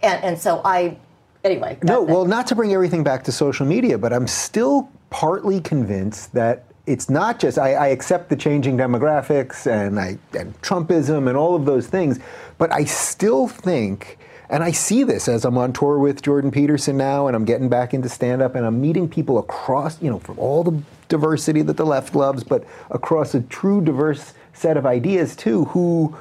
[0.01, 0.97] and and so I.
[1.43, 4.89] Anyway, No, that- well, not to bring everything back to social media, but I'm still
[5.09, 10.59] partly convinced that it's not just I, I accept the changing demographics and I and
[10.61, 12.19] Trumpism and all of those things,
[12.57, 14.17] but I still think.
[14.49, 17.67] And I see this as I'm on tour with Jordan Peterson now, and I'm getting
[17.67, 21.61] back into stand up, and I'm meeting people across, you know, from all the diversity
[21.63, 26.17] that the left loves, but across a true diverse set of ideas too who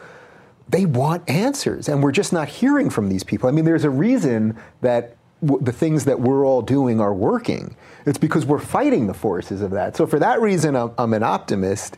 [0.68, 3.48] they want answers and we're just not hearing from these people.
[3.48, 7.76] I mean, there's a reason that w- the things that we're all doing are working.
[8.04, 9.96] It's because we're fighting the forces of that.
[9.96, 11.96] So for that reason, I'm, I'm an optimist.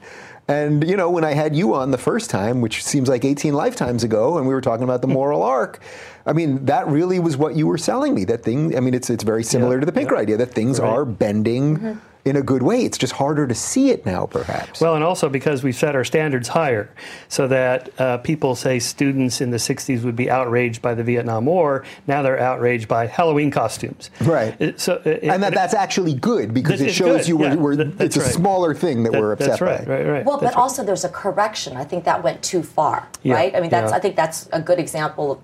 [0.49, 3.53] And you know, when I had you on the first time, which seems like 18
[3.53, 5.81] lifetimes ago, and we were talking about the moral arc,
[6.27, 8.25] I mean, that really was what you were selling me.
[8.25, 8.77] That thing.
[8.77, 10.23] I mean, it's it's very similar Yeah, to the Pinker yeah.
[10.23, 10.89] idea that things Right.
[10.89, 11.99] are bending mm-hmm.
[12.29, 12.85] In a good way.
[12.85, 14.81] It's just harder to see it now, perhaps.
[14.81, 16.91] Well, and also because we've set our standards higher,
[17.29, 21.47] so that uh, people say students in the 60s would be outraged by the Vietnam
[21.47, 21.85] War.
[22.07, 24.11] Now they're outraged by Halloween costumes.
[24.21, 24.55] Right.
[24.61, 27.55] It- so, uh, and that it- that's actually good because it shows good, you yeah.
[27.55, 28.33] were, were That- it's a right.
[28.33, 29.93] smaller thing that, that- we're upset That's right, by.
[29.95, 30.25] right, right.
[30.25, 30.63] Well, That's but right.
[30.63, 31.77] also there's a correction.
[31.77, 33.55] I think that went too far, Yeah, right?
[33.57, 33.97] I mean, that's yeah.
[33.97, 35.39] I think that's a good example of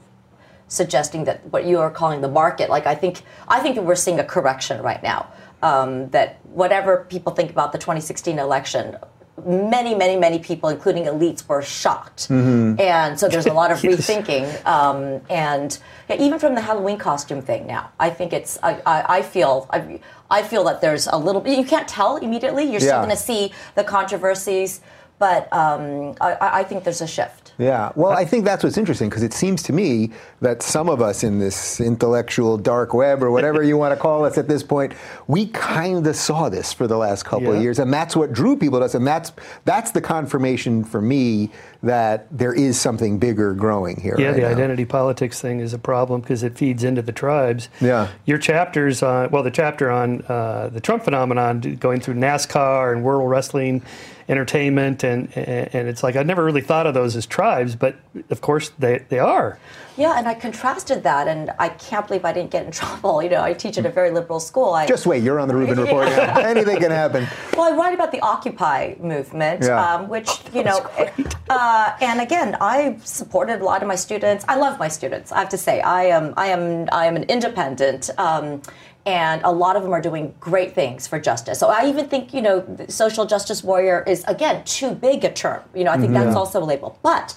[0.69, 2.71] suggesting that what you are calling the market.
[2.71, 5.27] Like I think I think that we're seeing a correction right now.
[5.65, 8.97] Um, that whatever people think about the 2016 election.
[9.45, 12.81] Many, many, many people, including elites, were shocked, Mm-hmm.
[12.81, 13.97] and so there's a lot of Yes.
[14.09, 14.45] rethinking.
[14.65, 15.77] Um, and
[16.09, 18.59] yeah, even from the Halloween costume thing, now I think it's.
[18.63, 19.67] I, I, I feel.
[19.71, 20.01] I,
[20.31, 21.43] I feel that there's a little.
[21.49, 22.65] You can't tell immediately.
[22.71, 24.81] You're still going to see the controversies,
[25.19, 27.44] but um, I think there's a shift.
[27.59, 31.01] Yeah, well, I think that's what's interesting because it seems to me that some of
[31.01, 34.63] us in this intellectual dark web or whatever you want to call us at this
[34.63, 34.93] point,
[35.29, 38.57] we kind of saw this for the last couple of years, and that's what drew
[38.57, 39.33] people to us, and that's
[39.65, 41.51] that's the confirmation for me
[41.85, 44.17] that there is something bigger growing here.
[44.19, 44.49] Yeah, right the now.
[44.49, 47.69] identity politics thing is a problem because it feeds into the tribes.
[47.81, 48.09] Yeah.
[48.25, 53.05] Your chapters on, well, the chapter on uh, the Trump phenomenon, going through NASCAR and
[53.05, 53.83] World Wrestling
[54.29, 57.97] Entertainment, and, and and it's like I never really thought of those as tribes, but
[58.31, 59.59] of course they, they are.
[59.97, 63.23] Yeah, and I contrasted that, and I can't believe I didn't get in trouble.
[63.23, 64.73] You know, I teach at a very liberal school.
[64.73, 66.39] I, Just wait, you're on the Rubin Report now.
[66.41, 67.27] Anything can happen.
[67.57, 69.95] Well, I write about the Occupy movement, Yeah.
[69.95, 70.79] um, which you know,
[71.51, 74.45] uh, and again, I supported a lot of my students.
[74.49, 75.31] I love my students.
[75.33, 78.11] I have to say, I am, I am, I am an independent.
[78.19, 78.63] Um,
[79.07, 81.59] and a lot of them are doing great things for justice.
[81.59, 85.63] So I even think, you know, social justice warrior is again too big a term.
[85.75, 86.99] You know, I think that's also a label.
[87.03, 87.37] But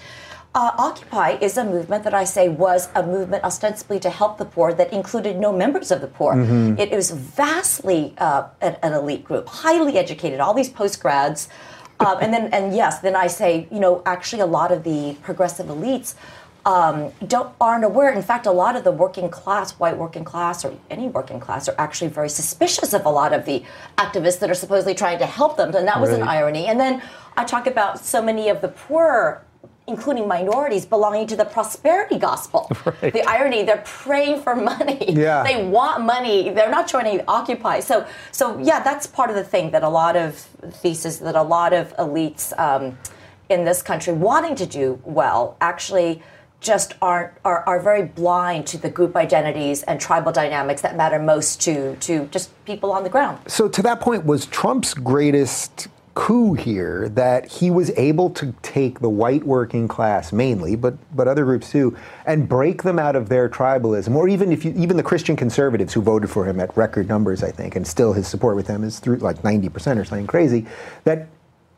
[0.56, 4.46] uh, Occupy is a movement that I say was a movement ostensibly to help the
[4.46, 6.34] poor that included no members of the poor.
[6.80, 11.50] It was vastly uh, an, an elite group, highly educated, all these post grads.
[12.00, 15.18] Um, and then, and yes, then I say, you know, actually, a lot of the
[15.22, 16.16] progressive elites
[16.68, 18.12] um, don't aren't aware.
[18.12, 21.70] In fact, a lot of the working class, white working class, or any working class,
[21.70, 23.64] are actually very suspicious of a lot of the
[23.98, 25.74] activists that are supposedly trying to help them.
[25.74, 26.66] And that was an irony.
[26.68, 27.02] And then
[27.38, 29.44] I talk about so many of the poor.
[29.90, 32.70] Including minorities belonging to the prosperity gospel.
[33.02, 33.14] Right.
[33.14, 35.14] The irony, they're praying for money.
[35.14, 35.44] Yeah.
[35.48, 36.50] They want money.
[36.50, 37.80] They're not joining Occupy.
[37.80, 40.36] So, so yeah, that's part of the thing that a lot of
[40.82, 42.98] thesis that a lot of elites um,
[43.48, 46.22] in this country wanting to do well actually
[46.60, 51.20] just aren't are, are very blind to the group identities and tribal dynamics that matter
[51.20, 53.40] most to to just people on the ground.
[53.48, 59.00] So to that point, was Trump's greatest coup here that he was able to take
[59.02, 63.30] the white working class mainly, but but other groups too, and break them out of
[63.30, 66.76] their tribalism, or even if you, even the Christian conservatives who voted for him at
[66.76, 70.00] record numbers, I think, and still his support with them is through like ninety percent
[70.00, 70.66] or something crazy,
[71.04, 71.28] that.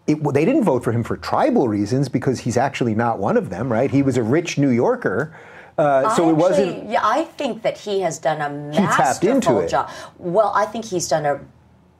[0.10, 3.50] It, they didn't vote for him for tribal reasons because he's actually not one of
[3.50, 3.91] them, right?
[3.91, 5.36] He was a rich New Yorker,
[5.78, 6.89] uh, so it wasn't.
[6.89, 9.89] Yeah, I think that he has done a masterful job.
[10.17, 11.39] Well, I think he's done a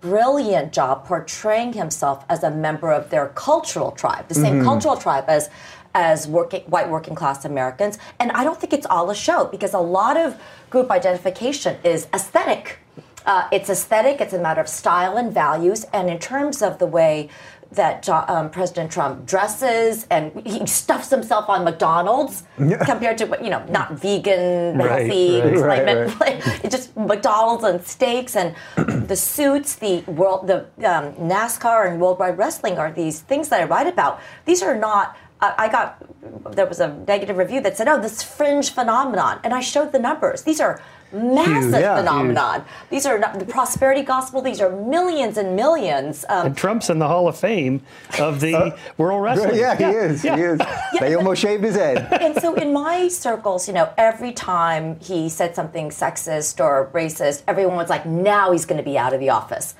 [0.02, 4.44] brilliant job portraying himself as a member of their cultural tribe, the Mm-hmm.
[4.44, 5.50] same cultural tribe as
[5.96, 7.98] as working white working class Americans.
[8.20, 12.08] And I don't think it's all a show because a lot of group identification is
[12.14, 12.80] aesthetic.
[13.26, 14.22] Uh, it's aesthetic.
[14.22, 15.86] It's a matter of style and values.
[15.92, 17.30] And in terms of the way
[17.72, 23.64] that um, President Trump dresses and he stuffs himself on McDonald's compared to you know
[23.70, 25.86] not vegan, Right, healthy, right.
[25.86, 28.56] Right, like, it's just McDonald's and steaks and
[29.08, 33.66] the suits, the world, the um, NASCAR and Worldwide Wrestling are these things that I
[33.66, 34.20] write about.
[34.46, 35.16] These are not.
[35.42, 36.04] I got
[36.52, 40.00] there was a negative review that said, "Oh, this fringe phenomenon," and I showed the
[40.00, 40.42] numbers.
[40.42, 41.98] These are massive Yeah.
[41.98, 42.64] phenomenon.
[42.90, 44.42] These are not the prosperity gospel.
[44.42, 46.26] These are millions and millions.
[46.30, 47.82] Um, And Trump's in the Hall of Fame
[48.20, 49.56] of the World Wrestling.
[49.56, 50.24] Yeah, he is.
[50.24, 50.36] yeah.
[50.36, 50.60] He is.
[51.00, 52.08] They almost shaved his head.
[52.22, 57.44] and so in my circles, you know, every time he said something sexist or racist,
[57.48, 59.76] everyone was like, now he's going to be out of the office.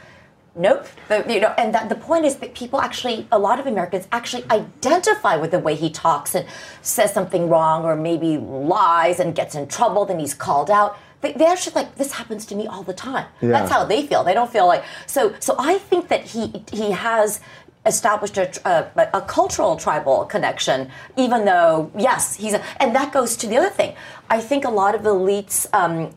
[0.56, 0.88] Nope.
[1.08, 4.08] But, you know, and that, the point is that people actually, a lot of Americans
[4.12, 6.46] actually identify with the way he talks and
[6.82, 10.98] says something wrong or maybe lies and gets in trouble, then he's called out.
[11.22, 13.28] They, they actually like this happens to me all the time.
[13.42, 13.50] Yeah.
[13.50, 14.24] That's how they feel.
[14.24, 15.36] They don't feel like so.
[15.40, 17.42] So I think that he he has
[17.86, 23.38] established a, a, a, cultural tribal connection, even though, yes, he's a, and that goes
[23.38, 23.96] to the other thing.
[24.30, 26.14] I think a lot of elites, um,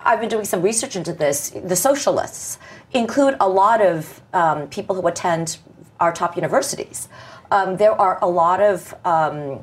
[0.00, 2.58] I've been doing some research into this, the socialists
[2.92, 5.58] include a lot of um, people who attend
[6.00, 7.08] our top universities.
[7.50, 9.60] Um, there are a lot of um,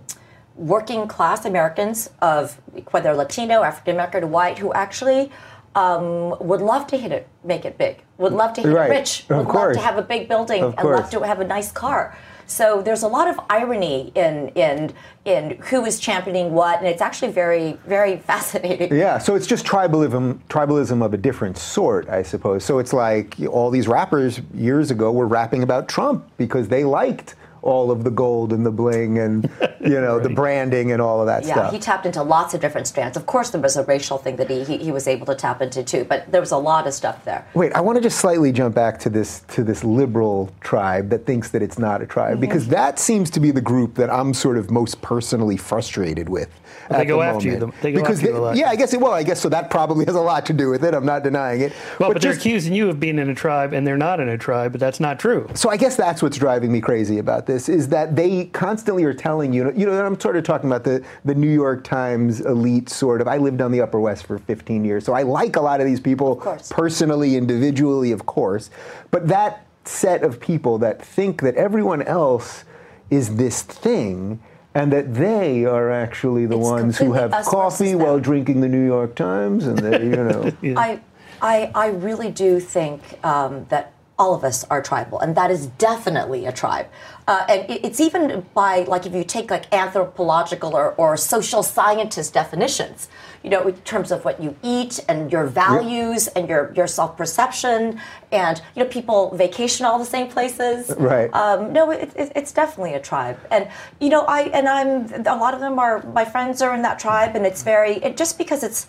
[0.55, 2.59] working class Americans of
[2.91, 5.31] whether Latino, African American, white, who actually
[5.75, 8.03] um, would love to hit it, make it big.
[8.17, 8.89] Would love to hit right.
[8.89, 9.25] it rich.
[9.29, 10.99] Would love to have a big building of and course.
[11.01, 12.17] love to have a nice car.
[12.45, 14.93] So there's a lot of irony in in
[15.25, 18.95] in who is championing what, and it's actually very very fascinating.
[18.95, 19.17] Yeah.
[19.17, 22.63] So it's just tribalism tribalism of a different sort, I suppose.
[22.63, 27.35] So it's like all these rappers years ago were rapping about Trump because they liked
[27.63, 29.49] all of the gold and the bling and
[29.79, 30.23] you know right.
[30.23, 31.71] the branding and all of that yeah, stuff.
[31.71, 33.17] Yeah, he tapped into lots of different strands.
[33.17, 35.61] Of course, there was a racial thing that he, he, he was able to tap
[35.61, 37.47] into too, but there was a lot of stuff there.
[37.53, 41.25] Wait, I want to just slightly jump back to this to this liberal tribe that
[41.25, 42.41] thinks that it's not a tribe mm-hmm.
[42.41, 46.49] because that seems to be the group that I'm sort of most personally frustrated with.
[46.89, 47.73] Well, they go the after moment.
[47.73, 47.79] you.
[47.81, 48.93] They go because after they, you Yeah, I guess.
[48.93, 49.47] It, well, I guess so.
[49.47, 50.93] That probably has a lot to do with it.
[50.93, 51.71] I'm not denying it.
[51.97, 54.27] Well, but, but they're accusing you of being in a tribe, and they're not in
[54.27, 55.49] a tribe, but that's not true.
[55.53, 59.13] So I guess that's what's driving me crazy about this is that they constantly are
[59.13, 62.89] telling you, you know, I'm sort of talking about the, the New York Times elite
[62.89, 63.27] sort of.
[63.27, 65.85] I lived on the Upper West for 15 years, so I like a lot of
[65.85, 68.69] these people of personally, individually, of course.
[69.11, 72.63] But that set of people that think that everyone else
[73.09, 74.41] is this thing
[74.75, 78.85] and that they are actually the it's ones who have coffee while drinking the New
[78.85, 80.51] York Times, and they, you know.
[80.61, 80.79] yeah.
[80.79, 81.01] I,
[81.41, 85.67] I, I really do think um, that all of us are tribal, and that is
[85.67, 86.87] definitely a tribe.
[87.27, 92.33] Uh, and it's even by like if you take like anthropological or, or social scientist
[92.33, 93.07] definitions,
[93.43, 97.17] you know, in terms of what you eat and your values and your your self
[97.17, 97.99] perception,
[98.31, 100.93] and you know, people vacation all the same places.
[100.97, 101.33] Right.
[101.33, 103.67] Um, no, it, it, it's definitely a tribe, and
[103.99, 106.99] you know, I and I'm a lot of them are my friends are in that
[106.99, 108.85] tribe, and it's very it, just because it's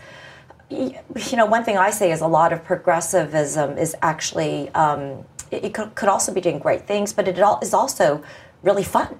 [1.31, 5.67] you know, one thing I say is a lot of progressivism is actually um, it,
[5.67, 8.23] it could, could, also be doing great things, but it all, is also
[8.63, 9.19] really fun.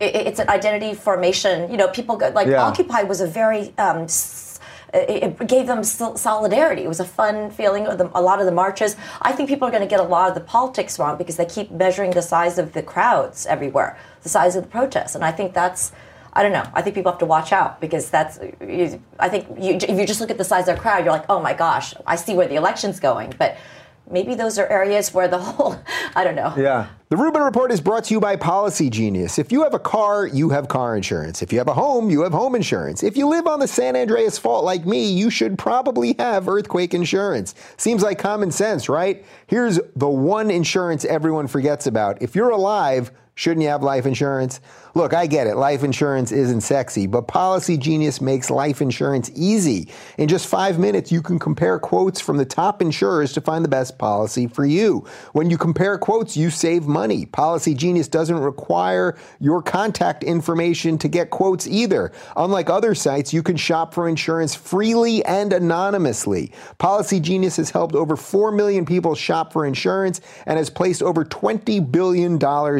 [0.00, 1.70] It, it's an identity formation.
[1.70, 2.62] You know, people go, like yeah.
[2.62, 4.06] Occupy was a very um,
[4.94, 6.82] it gave them solidarity.
[6.82, 7.86] It was a fun feeling.
[7.86, 8.96] A lot of the marches.
[9.20, 11.44] I think people are going to get a lot of the politics wrong because they
[11.44, 15.32] keep measuring the size of the crowds everywhere, the size of the protests, and I
[15.32, 15.92] think that's
[16.36, 16.68] I don't know.
[16.74, 18.38] I think people have to watch out because that's.
[19.18, 21.24] I think you, if you just look at the size of the crowd, you're like,
[21.30, 23.32] oh my gosh, I see where the election's going.
[23.38, 23.56] But
[24.10, 25.80] maybe those are areas where the whole.
[26.14, 26.52] I don't know.
[26.54, 26.88] Yeah.
[27.08, 29.38] The Rubin Report is brought to you by Policy Genius.
[29.38, 31.40] If you have a car, you have car insurance.
[31.40, 33.02] If you have a home, you have home insurance.
[33.02, 36.92] If you live on the San Andreas Fault like me, you should probably have earthquake
[36.92, 37.54] insurance.
[37.78, 39.24] Seems like common sense, right?
[39.46, 42.20] Here's the one insurance everyone forgets about.
[42.20, 44.60] If you're alive, shouldn't you have life insurance?
[44.96, 45.56] Look, I get it.
[45.56, 49.88] Life insurance isn't sexy, but Policy Genius makes life insurance easy.
[50.16, 53.68] In just five minutes, you can compare quotes from the top insurers to find the
[53.68, 55.06] best policy for you.
[55.34, 57.26] When you compare quotes, you save money.
[57.26, 62.10] Policy Genius doesn't require your contact information to get quotes either.
[62.34, 66.54] Unlike other sites, you can shop for insurance freely and anonymously.
[66.78, 71.22] Policy Genius has helped over 4 million people shop for insurance and has placed over
[71.22, 72.38] $20 billion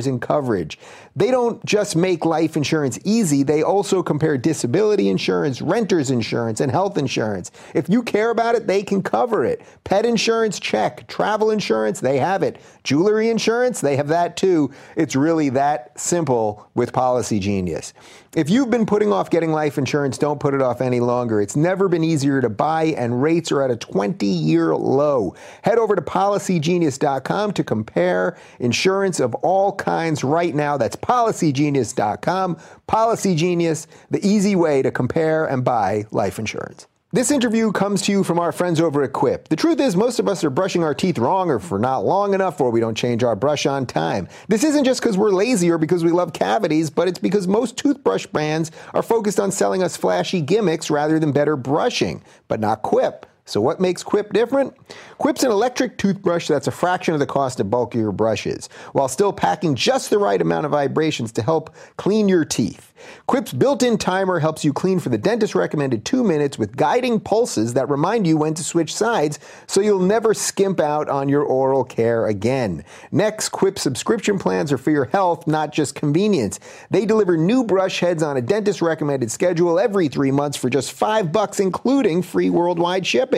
[0.08, 0.78] in coverage.
[1.16, 6.70] They don't just make life insurance easy, they also compare disability insurance, renter's insurance, and
[6.70, 7.50] health insurance.
[7.74, 9.62] If you care about it, they can cover it.
[9.84, 11.08] Pet insurance, check.
[11.08, 12.60] Travel insurance, they have it.
[12.84, 14.70] Jewelry insurance, they have that too.
[14.94, 17.94] It's really that simple with Policy Genius.
[18.36, 21.40] If you've been putting off getting life insurance, don't put it off any longer.
[21.40, 25.34] It's never been easier to buy, and rates are at a 20 year low.
[25.62, 30.76] Head over to policygenius.com to compare insurance of all kinds right now.
[30.76, 32.58] That's policygenius.com.
[32.86, 36.86] Policy Genius, the easy way to compare and buy life insurance.
[37.12, 39.48] This interview comes to you from our friends over at Quip.
[39.48, 42.34] The truth is, most of us are brushing our teeth wrong or for not long
[42.34, 44.28] enough, or we don't change our brush on time.
[44.48, 47.78] This isn't just because we're lazy or because we love cavities, but it's because most
[47.78, 52.82] toothbrush brands are focused on selling us flashy gimmicks rather than better brushing, but not
[52.82, 53.24] Quip.
[53.48, 54.74] So, what makes Quip different?
[55.18, 59.32] Quip's an electric toothbrush that's a fraction of the cost of bulkier brushes, while still
[59.32, 62.92] packing just the right amount of vibrations to help clean your teeth.
[63.26, 67.20] Quip's built in timer helps you clean for the dentist recommended two minutes with guiding
[67.20, 71.42] pulses that remind you when to switch sides so you'll never skimp out on your
[71.42, 72.84] oral care again.
[73.12, 76.58] Next, Quip subscription plans are for your health, not just convenience.
[76.90, 80.92] They deliver new brush heads on a dentist recommended schedule every three months for just
[80.92, 83.35] five bucks, including free worldwide shipping.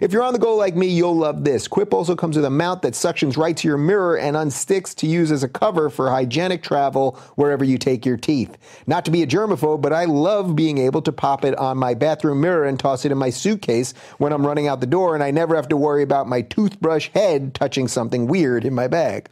[0.00, 1.66] If you're on the go like me, you'll love this.
[1.68, 5.06] Quip also comes with a mount that suctions right to your mirror and unsticks to
[5.06, 8.56] use as a cover for hygienic travel wherever you take your teeth.
[8.86, 11.94] Not to be a germaphobe, but I love being able to pop it on my
[11.94, 15.24] bathroom mirror and toss it in my suitcase when I'm running out the door, and
[15.24, 19.28] I never have to worry about my toothbrush head touching something weird in my bag.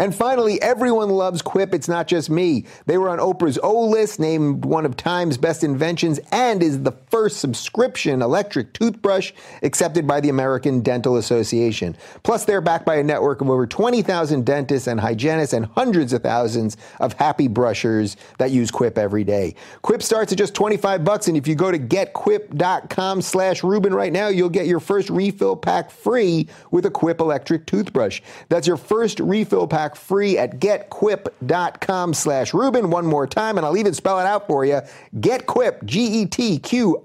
[0.00, 1.74] And finally, everyone loves Quip.
[1.74, 2.64] It's not just me.
[2.86, 6.92] They were on Oprah's O list, named one of Time's best inventions, and is the
[7.10, 9.32] first subscription electric toothbrush
[9.62, 11.98] accepted by the American Dental Association.
[12.22, 16.22] Plus, they're backed by a network of over 20,000 dentists and hygienists and hundreds of
[16.22, 19.54] thousands of happy brushers that use Quip every day.
[19.82, 24.14] Quip starts at just 25 bucks, and if you go to getquip.com slash Rubin right
[24.14, 28.22] now, you'll get your first refill pack free with a Quip electric toothbrush.
[28.48, 32.90] That's your first refill pack pack free at getquip.com slash Rubin.
[32.90, 34.80] One more time, and I'll even spell it out for you.
[35.16, 36.98] GetQuip, G-E-T-Q-U-I-P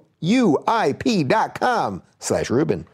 [1.23, 2.85] dot com slash Rubin.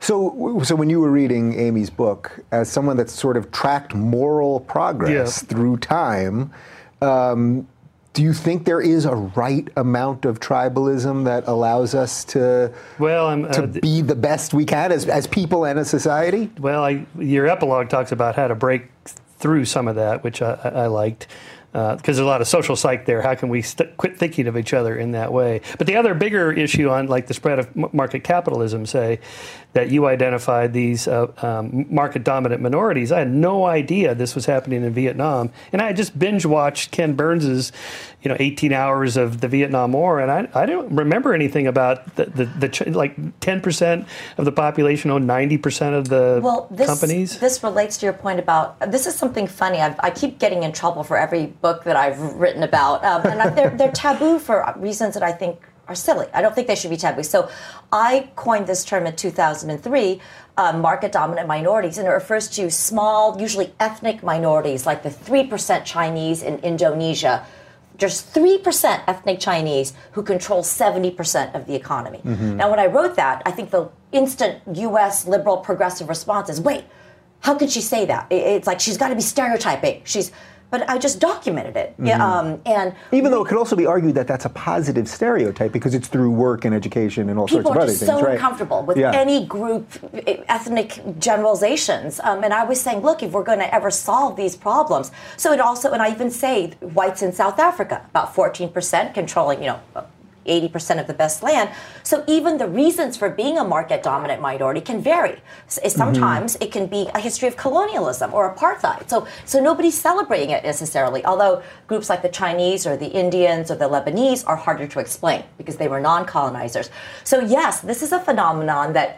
[0.00, 4.60] So, so when you were reading Amy's book, as someone that's sort of tracked moral
[4.60, 5.48] progress Yeah.
[5.48, 6.52] through time,
[7.02, 7.66] um,
[8.18, 13.28] do you think there is a right amount of tribalism that allows us to Well,
[13.28, 16.50] I'm, to uh, be the best we can as, as people and a society?
[16.58, 20.54] Well, I, your epilogue talks about how to break through some of that, which I,
[20.64, 21.28] I liked.
[21.70, 23.22] Because there's a lot of social psych there.
[23.22, 25.60] How can we st- quit thinking of each other in that way?
[25.76, 29.20] But the other bigger issue on like the spread of m- market capitalism, say,
[29.78, 33.12] that you identified these uh, um, market dominant minorities.
[33.12, 37.14] I had no idea this was happening in Vietnam, and I just binge watched Ken
[37.14, 37.70] Burns's,
[38.22, 42.16] you know, 18 hours of the Vietnam War, and I, I don't remember anything about
[42.16, 44.04] the, the, the ch- like 10%
[44.36, 47.38] of the population own 90% of the well, this, companies.
[47.38, 49.78] This relates to your point about this is something funny.
[49.78, 53.40] I've, I keep getting in trouble for every book that I've written about, um, and
[53.40, 56.26] I, they're, they're taboo for reasons that I think are silly.
[56.32, 57.22] I don't think they should be taboo.
[57.22, 57.50] So
[57.90, 60.20] I coined this term in 2003.
[60.56, 65.84] Uh, market dominant minorities, and it refers to small, usually ethnic minorities like the 3%
[65.84, 67.46] Chinese in Indonesia,
[67.96, 72.20] just 3% ethnic Chinese who control 70% of the economy.
[72.56, 76.84] Now, when I wrote that, I think the instant US liberal progressive response is wait,
[77.38, 78.26] how could she say that?
[78.30, 80.02] It's like she's got to be stereotyping.
[80.04, 80.32] She's,
[80.70, 81.94] but I just documented it.
[81.98, 85.72] Yeah, um, and Even though it could also be argued that that's a positive stereotype
[85.72, 88.18] because it's through work and education and all sorts people of are other just things,
[88.20, 88.34] so right?
[88.34, 89.12] uncomfortable with Yeah.
[89.12, 89.88] any group
[90.48, 94.56] ethnic generalizations um, and i was saying look if we're going to ever solve these
[94.56, 99.60] problems so it also and i even say whites in south africa about 14% controlling
[99.62, 99.80] you know
[100.48, 101.70] 80% of the best land.
[102.02, 105.38] So even the reasons for being a market dominant minority can vary.
[105.66, 105.98] S- Mm-hmm.
[106.04, 109.08] Sometimes it can be a history of colonialism or apartheid.
[109.12, 111.20] So so nobody's celebrating it necessarily.
[111.24, 115.42] Although groups like the Chinese or the Indians or the Lebanese are harder to explain
[115.56, 116.90] because they were non-colonizers.
[117.24, 119.08] So yes, this is a phenomenon that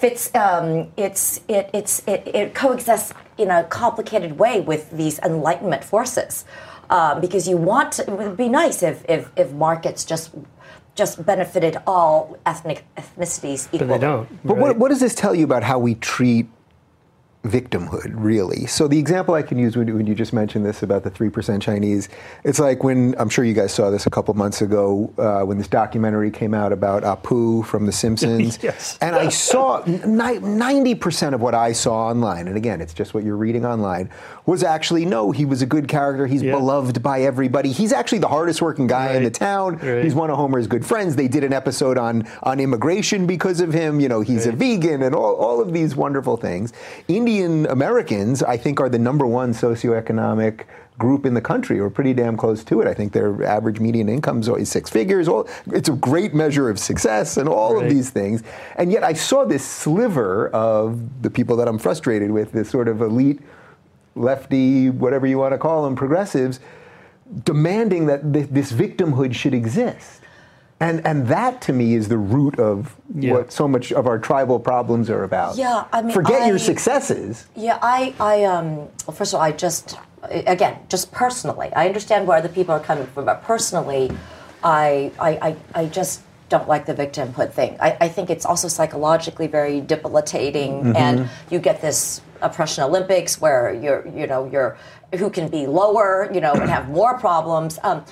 [0.00, 0.22] fits.
[0.34, 6.44] Um, it's it it's it, it coexists in a complicated way with these Enlightenment forces.
[6.90, 10.30] Um, because you want to, it would be nice if, if, if markets just
[10.94, 13.78] just benefited all ethnic ethnicities equally.
[13.78, 14.44] but they don't.
[14.44, 16.46] But what, what does this tell you about how we treat
[17.44, 18.66] victimhood, really?
[18.66, 21.60] So the example I can use when, when you just mentioned this about the 3%
[21.60, 22.08] Chinese,
[22.44, 25.58] it's like when, I'm sure you guys saw this a couple months ago, uh, when
[25.58, 28.58] this documentary came out about Apu from The Simpsons.
[28.62, 28.96] Yes.
[29.00, 33.24] And I saw ni- 90% of what I saw online, and again, it's just what
[33.24, 34.08] you're reading online,
[34.46, 36.26] was actually, no, he was a good character.
[36.26, 36.52] He's Yeah.
[36.52, 37.72] beloved by everybody.
[37.72, 39.76] He's actually the hardest working guy in the town.
[39.78, 40.04] Right.
[40.04, 41.16] He's one of Homer's good friends.
[41.16, 43.98] They did an episode on on immigration because of him.
[44.00, 46.72] You know, he's a vegan and all, all of these wonderful things.
[47.32, 50.66] Indian Americans, I think, are the number one socioeconomic
[50.98, 52.86] group in the country, or pretty damn close to it.
[52.86, 55.28] I think their average median income is always six figures.
[55.28, 58.42] All, it's a great measure of success and all of these things.
[58.76, 62.86] And yet I saw this sliver of the people that I'm frustrated with, this sort
[62.86, 63.40] of elite
[64.14, 66.60] lefty, whatever you want to call them, progressives,
[67.44, 70.21] demanding that th- this victimhood should exist.
[70.82, 73.34] And, and that to me is the root of Yeah.
[73.34, 75.56] what so much of our tribal problems are about.
[75.56, 77.46] Yeah, I mean, forget I- your successes.
[77.54, 78.76] Yeah, I, I, um,
[79.06, 79.96] well, first of all, I just,
[80.28, 84.10] again, just personally, I understand where other people are coming from, but personally,
[84.64, 87.76] I, I, I, I just don't like the victimhood thing.
[87.80, 93.72] I, I think it's also psychologically very debilitating, and you get this oppression Olympics where
[93.72, 94.76] you're, you know, you're
[95.16, 97.78] who can be lower, you know, and have more problems.
[97.82, 98.04] Um,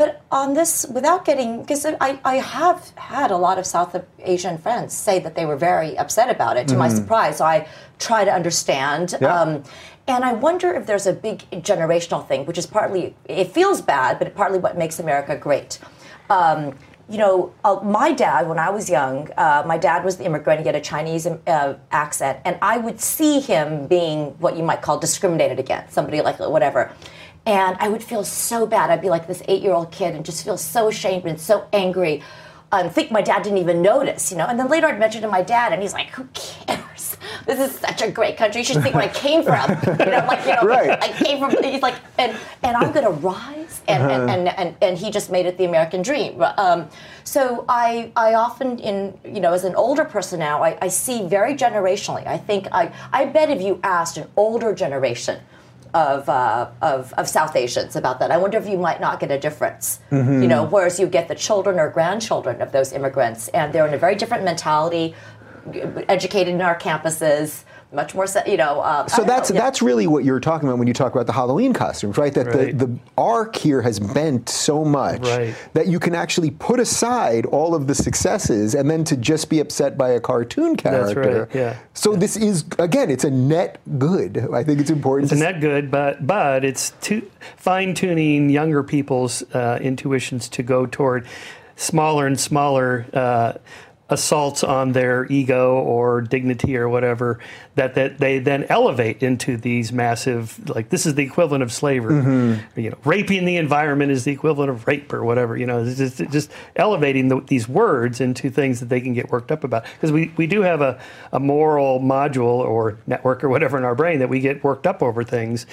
[0.00, 4.56] but on this, without getting, because I, I have had a lot of South Asian
[4.56, 6.68] friends say that they were very upset about it.
[6.68, 9.10] To my surprise, so I try to understand.
[9.10, 9.24] Mm-hmm.
[9.24, 9.38] Yeah.
[9.38, 9.62] Um,
[10.08, 14.18] and I wonder if there's a big generational thing, which is partly, it feels bad,
[14.18, 15.78] but partly what makes America great.
[16.30, 16.78] Um,
[17.10, 20.60] you know, uh, my dad, when I was young, uh, my dad was the immigrant.
[20.60, 24.80] He had a Chinese uh, accent, and I would see him being what you might
[24.80, 26.90] call discriminated against, somebody like whatever.
[27.50, 28.90] And I would feel so bad.
[28.90, 31.66] I'd be like this eight year old kid and just feel so ashamed and so
[31.72, 32.22] angry.
[32.70, 34.46] And think my dad didn't even notice, you know.
[34.46, 37.16] And then later I'd mention to my dad, and he's like, "Who cares?
[37.46, 38.60] This is such a great country.
[38.60, 39.68] You should think where I came from.
[39.98, 40.90] You know, like you know, Right.
[41.02, 44.96] I came from." He's like, and and I'm gonna rise, and and, and, and and
[44.96, 46.40] he just made it the American dream.
[46.56, 46.88] Um,
[47.24, 51.26] so I I often in you know as an older person now, I, I see
[51.26, 52.24] very generationally.
[52.28, 55.40] I think I I bet if you asked an older generation
[55.94, 58.30] of, uh, of, of South Asians about that.
[58.30, 61.34] I wonder if you might not get a difference, you know, whereas you get the
[61.34, 65.14] children or grandchildren of those immigrants, and they're in a very different mentality,
[66.08, 68.82] educated in our campuses, much more, se- you know.
[68.82, 69.60] Um, So don't know, that's yeah.
[69.60, 72.32] that's really what you're talking about when you talk about the Halloween costumes, right?
[72.32, 72.78] That Right.
[72.78, 75.54] the, the arc here has bent so much Right.
[75.74, 79.58] that you can actually put aside all of the successes and then to just be
[79.60, 80.82] upset by a cartoon That's
[81.12, 81.40] character.
[81.40, 81.76] right, yeah.
[81.94, 84.46] So this is again, it's a net good.
[84.54, 85.32] I think it's important.
[85.32, 86.92] It's to a net good, but but it's
[87.56, 91.26] fine tuning younger people's uh, intuitions to go toward
[91.76, 93.52] smaller and smaller uh,
[94.10, 97.38] assaults on their ego or dignity or whatever
[97.80, 102.14] that that they then elevate into these massive like this is the equivalent of slavery.
[102.14, 102.80] Mm-hmm.
[102.80, 105.56] You know, raping the environment is the equivalent of rape or whatever.
[105.56, 109.30] You know, it's just just elevating the, these words into things that they can get
[109.30, 111.00] worked up about because we, we do have a,
[111.32, 115.02] a moral module or network or whatever in our brain that we get worked up
[115.02, 115.66] over things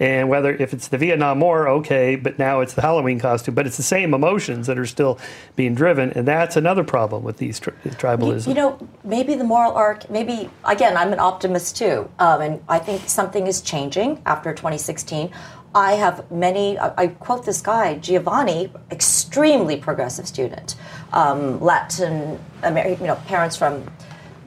[0.00, 3.66] and whether if it's the Vietnam War okay but now it's the Halloween costume but
[3.66, 5.18] it's the same emotions that are still
[5.56, 9.72] being driven and that's another problem with these tri- tribalism You know, maybe the moral
[9.72, 12.08] arc, maybe, again, I'm an optimist too.
[12.18, 15.30] Um, and I think something is changing after 2016.
[15.74, 20.76] I have many, I I quote this guy, Giovanni, extremely progressive student,
[21.12, 23.84] um, Latin, Amer- you know, parents from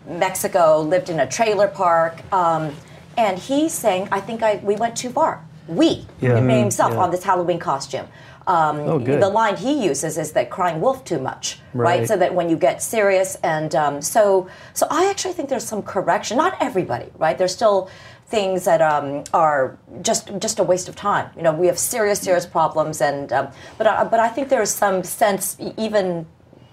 [0.07, 2.21] Mexico, lived in a trailer park.
[2.33, 2.73] Um,
[3.17, 5.43] and he's saying, I think I, we went too far.
[5.67, 6.39] We, Yeah.
[6.39, 6.99] he himself Yeah.
[6.99, 8.07] on this Halloween costume.
[8.47, 8.99] Um, Oh.
[8.99, 11.99] The line he uses is that crying wolf too much, right?
[11.99, 12.07] Right.
[12.07, 15.81] So that when you get serious, and um, so so I actually think there's some
[15.83, 16.37] correction.
[16.37, 17.37] Not everybody, right?
[17.37, 17.89] There's still
[18.29, 21.29] things that um, are just just a waste of time.
[21.35, 24.61] You know, we have serious serious problems, and um, but I, but I think there
[24.61, 26.25] is some sense even.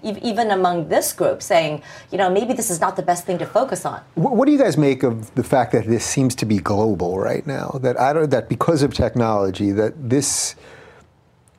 [0.03, 3.45] Even among this group, saying, you know, maybe this is not the best thing to
[3.59, 4.01] focus on.
[4.13, 7.17] What, what do you guys make of the fact that this seems to be global
[7.17, 7.79] right now?
[7.81, 10.55] That I don't that because of technology that this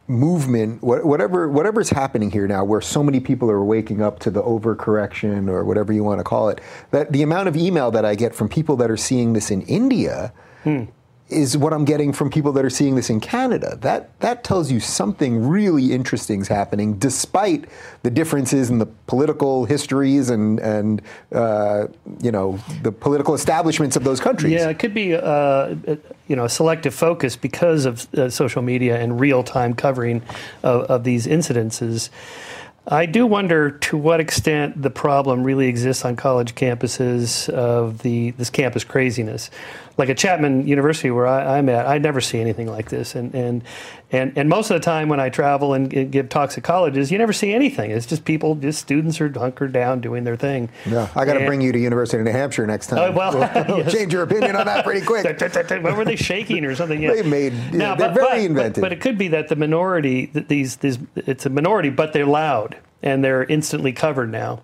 [0.09, 4.30] movement, wha- whatever whatever's happening here now, where so many people are waking up to
[4.30, 8.04] the overcorrection or whatever you want to call it, that the amount of email that
[8.04, 10.32] I get from people that are seeing this in India
[10.62, 10.84] hmm.
[11.29, 13.77] Is what I'm getting from people that are seeing this in Canada.
[13.81, 17.64] That that tells you something really interesting is happening, despite
[18.03, 21.03] the differences in the political histories and and
[21.33, 21.89] uh,
[22.20, 24.53] you know the political establishments of those countries.
[24.53, 25.74] Yeah, it could be, uh,
[26.29, 30.22] you know, a selective focus because of uh, social media and real-time covering
[30.62, 32.11] of, of these incidences.
[32.89, 38.30] I do wonder to what extent the problem really exists on college campuses of the
[38.32, 39.51] this campus craziness.
[39.99, 43.14] Like at Chapman University, where I, I'm at, I never see anything like this.
[43.14, 43.64] And and
[44.12, 47.11] and, and most of the time when I travel and, and give talks at colleges,
[47.11, 47.91] you never see anything.
[47.91, 50.68] It's just people, just students are hunkered down doing their thing.
[50.87, 53.12] Yeah, I got to bring you to University of New Hampshire next oh, time.
[53.12, 55.24] Oh, well, We'll change your opinion on that pretty quick.
[55.82, 57.03] what were they shaking or something?
[57.03, 57.14] Yeah.
[57.14, 58.80] They made- yeah, they're very inventive.
[58.80, 62.26] But, it could be that the minority, that these, these, it's a minority, but they're
[62.26, 62.76] loud
[63.07, 64.62] and they're instantly covered now.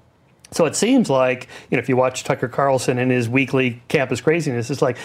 [0.50, 4.20] So it seems like you know if you watch Tucker Carlson and his weekly campus
[4.20, 4.98] craziness, it's like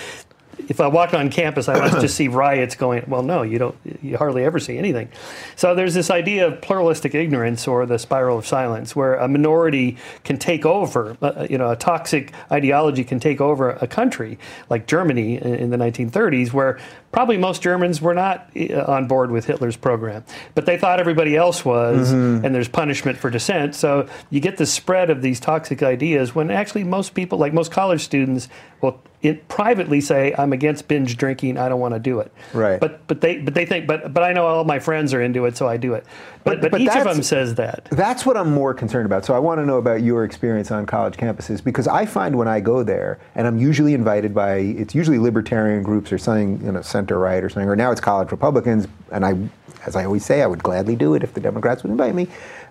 [0.68, 3.04] if I walk on campus, I must just see riots going.
[3.08, 3.76] Well, no, you don't.
[4.02, 5.10] You hardly ever see anything.
[5.56, 9.98] So there's this idea of pluralistic ignorance or the spiral of silence, where a minority
[10.24, 11.18] can take over.
[11.22, 14.38] Uh, you know, a toxic ideology can take over a country
[14.70, 16.80] like Germany in, in the 1930s, where
[17.12, 20.24] probably most Germans were not uh, on board with Hitler's program,
[20.56, 23.76] but they thought everybody else was, and there's punishment for dissent.
[23.76, 27.72] So you get the spread of these toxic ideas when actually most people, like most
[27.72, 28.50] college students,
[28.82, 31.58] well, it, privately say I'm against binge drinking.
[31.58, 32.32] I don't want to do it.
[32.54, 32.80] Right.
[32.80, 35.46] But but they but they think but but I know all my friends are into
[35.46, 36.06] it, so I do it.
[36.44, 37.88] But but, but each of them says that.
[37.92, 39.26] That's what I'm more concerned about.
[39.26, 42.48] So I want to know about your experience on college campuses because I find when
[42.48, 46.72] I go there, and I'm usually invited by it's usually libertarian groups or something, you
[46.72, 49.38] know, center right or something, or now it's college Republicans, and I,
[49.86, 52.28] as I always say, I would gladly do it if the Democrats would invite me.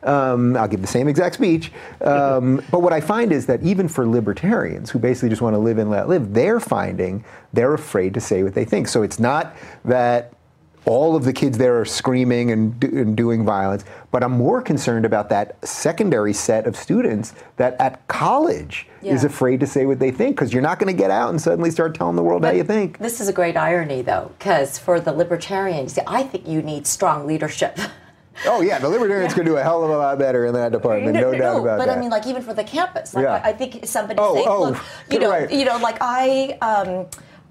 [0.07, 1.73] Um, I'll give the same exact speech.
[2.01, 5.59] Um, but what I find is that even for libertarians who basically just want to
[5.59, 8.87] live and let live, they're finding they're afraid to say what they think.
[8.87, 10.33] So it's not that
[10.87, 14.63] all of the kids there are screaming and, do, and doing violence, but I'm more
[14.63, 19.99] concerned about that secondary set of students that at college is afraid to say what
[19.99, 22.45] they think because you're not going to get out and suddenly start telling the world
[22.45, 22.99] how you think.
[22.99, 27.27] This is a great irony, though, because for the libertarians, I think you need strong
[27.27, 27.79] leadership.
[28.45, 31.15] Oh yeah, the libertarians could do a hell of a lot better in that department,
[31.15, 31.79] no, doubt about it.
[31.79, 31.97] but that.
[31.97, 33.41] I mean, like even for the campus, like Yeah.
[33.43, 34.77] I, I think somebody Oh, saying, oh, look,
[35.11, 35.51] you know, right.
[35.51, 37.07] you know, like I, um,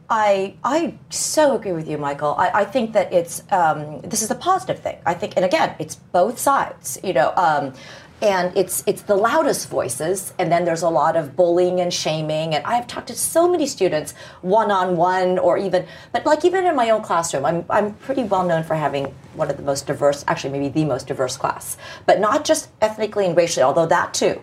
[0.09, 2.35] I, I so agree with you, Michael.
[2.37, 4.97] I, I think that it's um, this is a positive thing.
[5.05, 6.99] I think, and again, it's both sides.
[7.03, 7.33] You know.
[7.35, 7.73] Um,
[8.21, 12.55] and it's it's the loudest voices, and then there's a lot of bullying and shaming.
[12.55, 16.65] And I've talked to so many students one on one, or even, but like even
[16.65, 19.85] in my own classroom, I'm I'm pretty well known for having one of the most
[19.85, 24.13] diverse, actually maybe the most diverse class, but not just ethnically and racially, although that
[24.13, 24.41] too.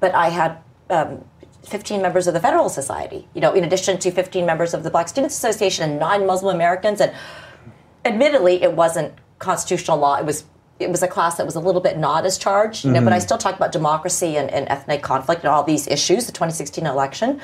[0.00, 0.58] But I had
[0.90, 1.24] um,
[1.64, 4.90] 15 members of the Federal Society, you know, in addition to 15 members of the
[4.90, 7.00] Black Students Association and nine Muslim Americans.
[7.00, 7.12] And
[8.04, 10.16] admittedly, it wasn't constitutional law.
[10.16, 10.44] It was
[10.80, 13.12] it was a class that was a little bit not as charged, you know, but
[13.12, 16.84] I still talked about democracy and, and ethnic conflict and all these issues, the 2016
[16.84, 17.40] election.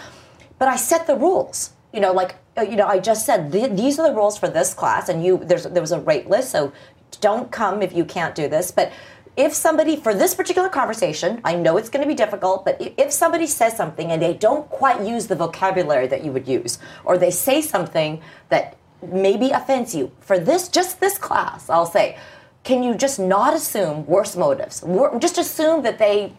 [0.59, 1.73] But I set the rules.
[1.93, 4.49] You know, like uh, you know, I just said "Th- these are the rules for
[4.49, 6.73] this class, and you there's there was a rate list, so
[7.21, 8.71] don't come if you can't do this.
[8.71, 8.93] But
[9.37, 13.13] if somebody for this particular conversation, I know it's going to be difficult, but if
[13.13, 17.17] somebody says something and they don't quite use the vocabulary that you would use, or
[17.17, 22.19] they say something that maybe offends you for this just this class, I'll say,
[22.63, 24.83] can you just not assume worse motives?
[24.83, 26.33] Wor- Just assume that they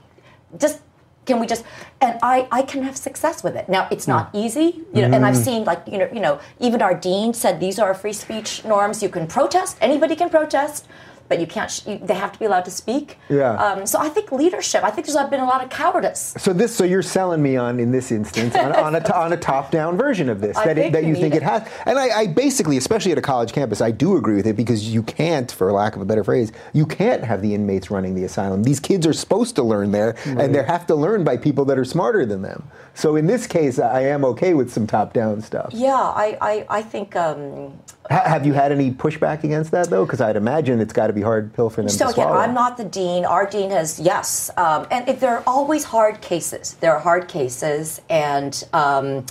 [0.58, 0.82] just
[1.26, 1.64] can we just
[2.02, 3.70] and I, I can have success with it.
[3.70, 4.38] Now it's not hmm.
[4.38, 5.44] easy you know and i've hmm.
[5.44, 9.04] seen like you know you know even our dean said these are free speech norms.
[9.04, 9.78] You can protest.
[9.82, 10.88] Anybody can protest
[11.32, 13.54] but you can't sh- you, they have to be allowed to speak Yeah.
[13.54, 16.76] um, so i think leadership i think there's been a lot of cowardice So this,
[16.76, 20.28] so you're selling me on in this instance on, on a on a top-down version
[20.30, 21.44] of this I that it, that you think it it.
[21.44, 24.56] has, and I, I basically, especially at a college campus, I do agree with it
[24.58, 28.14] because you can't, for lack of a better phrase, you can't have the inmates running
[28.16, 28.64] the asylum.
[28.64, 31.78] These kids are supposed to learn there, and they have to learn by people that
[31.78, 32.68] are smarter than them.
[32.94, 35.70] So in this case, I am okay with some top-down stuff.
[35.74, 37.80] yeah i i, I think um,
[38.10, 40.06] Ha- have you had any pushback against that though?
[40.06, 42.28] Because I'd imagine it's got to be hard pill for them So again.
[42.28, 43.24] I'm not the dean.
[43.26, 46.74] Our dean has yes, um, and if there are always hard cases.
[46.82, 49.26] There are hard cases, and um,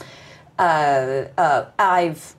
[0.58, 2.34] uh, uh, I've,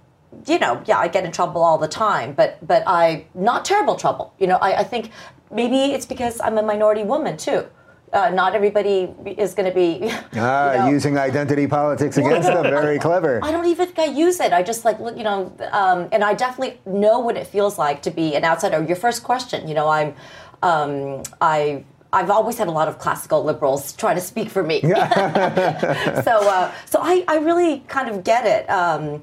[0.47, 3.95] you know, yeah, I get in trouble all the time, but but I not terrible
[3.95, 4.33] trouble.
[4.39, 5.11] You know, I, I think
[5.51, 7.65] maybe it's because I'm a minority woman too.
[8.13, 10.11] Uh, not everybody is going to be.
[10.33, 12.63] Ah, you know, using identity politics against them.
[12.87, 13.43] Very clever.
[13.43, 14.53] I don't even think I use it.
[14.53, 18.01] I just like look, you know, um, and I definitely know what it feels like
[18.03, 18.83] to be an outsider.
[18.83, 20.15] Your first question, you know, I'm,
[20.63, 21.83] um, I.
[22.13, 24.81] I've always had a lot of classical liberals trying to speak for me.
[24.81, 28.69] so, uh, so I, I really kind of get it.
[28.69, 29.21] Um,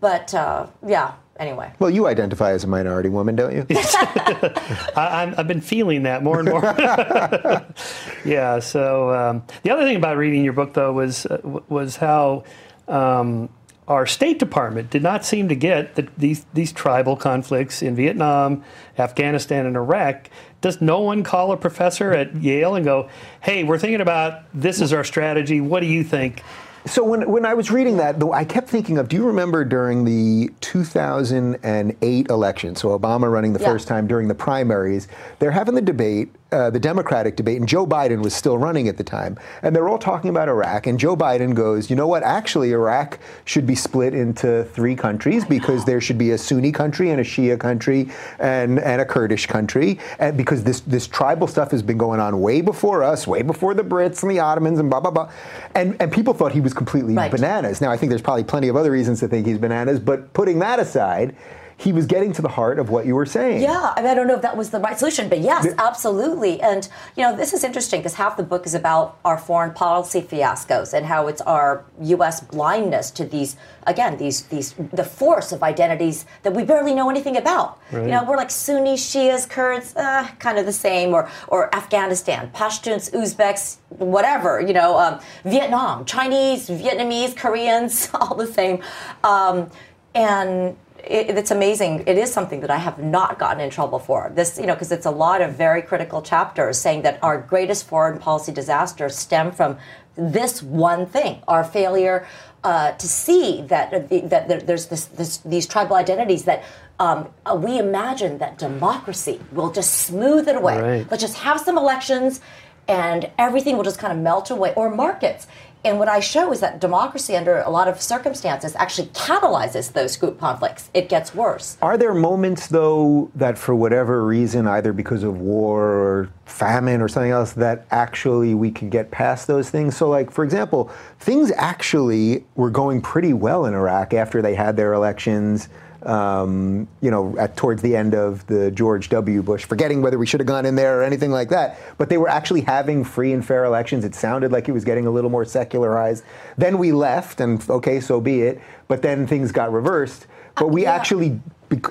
[0.00, 1.72] but uh, yeah, anyway.
[1.78, 3.66] Well, you identify as a minority woman, don't you?
[3.70, 6.62] I, I'm, I've been feeling that more and more.
[8.24, 8.60] yeah.
[8.60, 12.44] So um, the other thing about reading your book, though, was uh, was how
[12.86, 13.48] um,
[13.88, 18.62] our State Department did not seem to get that these these tribal conflicts in Vietnam,
[18.98, 20.30] Afghanistan, and Iraq.
[20.60, 23.08] Does no one call a professor at Yale and go,
[23.40, 25.60] "Hey, we're thinking about this is our strategy.
[25.60, 26.42] What do you think?"
[26.86, 29.08] So when, when I was reading that, though, I kept thinking of.
[29.08, 32.74] Do you remember during the 2008 election?
[32.76, 33.66] So Obama running the Yeah.
[33.72, 35.06] first time during the primaries,
[35.38, 38.96] they're having the debate, uh, the Democratic debate, and Joe Biden was still running at
[38.96, 40.86] the time, and they're all talking about Iraq.
[40.86, 42.22] And Joe Biden goes, "You know what?
[42.22, 47.10] Actually, Iraq should be split into three countries because there should be a Sunni country
[47.10, 51.70] and a Shia country and and a Kurdish country, and because this this tribal stuff
[51.70, 54.90] has been going on way before us, way before the Brits and the Ottomans and
[54.90, 55.30] blah blah blah."
[55.74, 57.30] And and people thought he was completely Right.
[57.30, 57.80] bananas.
[57.80, 60.58] Now I think there's probably plenty of other reasons to think he's bananas, but putting
[60.60, 61.34] that aside,
[61.80, 63.62] he was getting to the heart of what you were saying.
[63.62, 66.60] Yeah, I, mean, I don't know if that was the right solution, but yes, absolutely.
[66.60, 70.20] And you know, this is interesting because half the book is about our foreign policy
[70.20, 72.42] fiascos and how it's our U.S.
[72.42, 73.56] blindness to these,
[73.86, 77.78] again, these these the force of identities that we barely know anything about.
[77.90, 78.02] Right.
[78.02, 82.50] You know, we're like Sunni, Shias, Kurds, uh, kind of the same, or or Afghanistan,
[82.54, 84.60] Pashtuns, Uzbeks, whatever.
[84.60, 88.82] You know, um, Vietnam, Chinese, Vietnamese, Koreans, all the same.
[89.24, 89.70] Um,
[90.14, 92.04] and it, it's amazing.
[92.06, 94.30] It is something that I have not gotten in trouble for.
[94.34, 97.86] This, you know, because it's a lot of very critical chapters saying that our greatest
[97.86, 99.78] foreign policy disasters stem from
[100.16, 102.26] this one thing: our failure
[102.64, 106.62] uh, to see that uh, that, that there's this, this, these tribal identities that
[106.98, 110.80] um, uh, we imagine that democracy will just smooth it away.
[110.80, 111.10] Right.
[111.10, 112.40] Let's just have some elections,
[112.88, 114.74] and everything will just kind of melt away.
[114.76, 115.46] Or markets.
[115.82, 120.16] And what I show is that democracy, under a lot of circumstances, actually catalyzes those
[120.16, 120.90] group conflicts.
[120.92, 121.78] It gets worse.
[121.80, 127.08] Are there moments, though, that for whatever reason, either because of war or famine or
[127.08, 129.96] something else, that actually we can get past those things?
[129.96, 134.76] So, like, for example, things actually were going pretty well in Iraq after they had
[134.76, 135.70] their elections
[136.02, 139.42] um, you know, at, towards the end of the George W.
[139.42, 141.78] Bush, forgetting whether we should have gone in there or anything like that.
[141.98, 144.04] But they were actually having free and fair elections.
[144.04, 146.24] It sounded like it was getting a little more secularized.
[146.56, 148.60] Then we left, and okay, so be it.
[148.88, 150.26] But then things got reversed.
[150.56, 150.94] But we yeah.
[150.94, 151.40] actually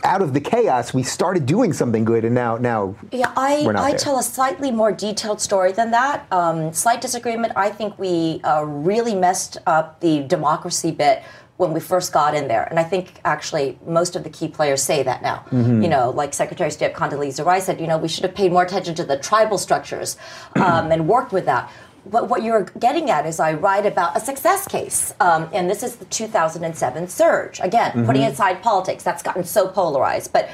[0.03, 3.91] out of the chaos, we started doing something good, and now now yeah, I I
[3.91, 3.97] there.
[3.97, 6.27] tell a slightly more detailed story than that.
[6.31, 7.53] Um, slight disagreement.
[7.55, 11.23] I think we uh, really messed up the democracy bit
[11.59, 12.63] when we first got in there.
[12.69, 15.43] And I think actually most of the key players say that now.
[15.51, 15.81] Mm-hmm.
[15.81, 18.53] You know, like Secretary of State Condoleezza Rice said, you know, we should have paid
[18.53, 20.15] more attention to the tribal structures
[20.55, 21.69] um, and worked with that.
[22.05, 25.83] But what you're getting at is I write about a success case, um, and this
[25.83, 27.59] is the 2007 surge.
[27.59, 28.05] Again, mm-hmm.
[28.05, 30.31] putting aside politics, that's gotten so polarized.
[30.31, 30.49] But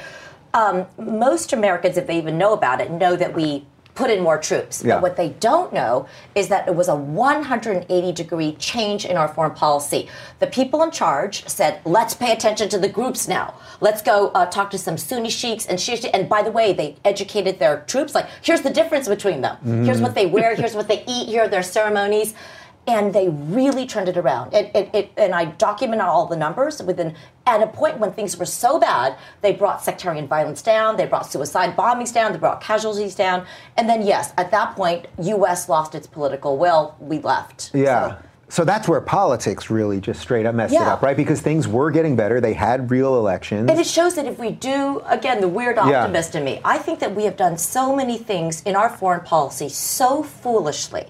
[0.54, 3.64] um, most Americans, if they even know about it, know that we
[3.96, 4.84] put in more troops.
[4.84, 4.94] Yeah.
[4.94, 9.28] But what they don't know is that it was a 180 degree change in our
[9.28, 10.08] foreign policy.
[10.38, 13.54] The people in charge said, let's pay attention to the groups now.
[13.80, 16.10] Let's go uh, talk to some Sunni sheiks and Shia.
[16.12, 19.56] And by the way, they educated their troops like, here's the difference between them.
[19.64, 19.84] Mm.
[19.86, 22.34] Here's what they wear, here's what they eat, here are their ceremonies
[22.86, 24.54] and they really turned it around.
[24.54, 27.14] It, it, it, and I document all the numbers within
[27.46, 31.30] at a point when things were so bad, they brought sectarian violence down, they brought
[31.30, 35.68] suicide bombings down, they brought casualties down, and then yes, at that point, U.S.
[35.68, 36.96] lost its political will.
[37.00, 37.70] We left.
[37.72, 38.08] Yeah.
[38.08, 38.18] So,
[38.48, 40.82] so that's where politics really just straight up messed yeah.
[40.82, 41.16] it up, right?
[41.16, 42.40] Because things were getting better.
[42.40, 43.68] They had real elections.
[43.68, 46.38] And it shows that if we do, again, the weird optimist yeah.
[46.38, 49.68] in me, I think that we have done so many things in our foreign policy
[49.68, 51.06] so foolishly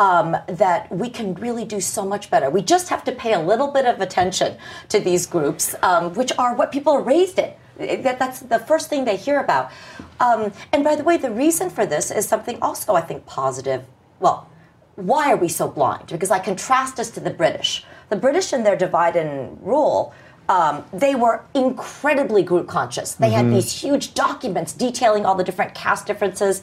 [0.00, 2.48] um, that we can really do so much better.
[2.48, 4.56] We just have to pay a little bit of attention
[4.88, 7.52] to these groups, um, which are what people are raised in.
[7.76, 9.70] That, that's the first thing they hear about.
[10.18, 13.84] Um, and by the way, the reason for this is something also, I think, positive.
[14.20, 14.48] Well,
[14.96, 16.06] why are we so blind?
[16.06, 17.84] Because I contrast us to the British.
[18.08, 20.14] The British, in their divide and rule,
[20.48, 23.14] um, they were incredibly group conscious.
[23.14, 23.36] They mm-hmm.
[23.36, 26.62] had these huge documents detailing all the different caste differences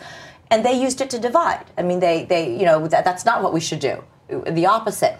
[0.49, 1.65] and they used it to divide.
[1.77, 4.03] I mean, they, they you know, that, that's not what we should do.
[4.29, 5.17] The opposite.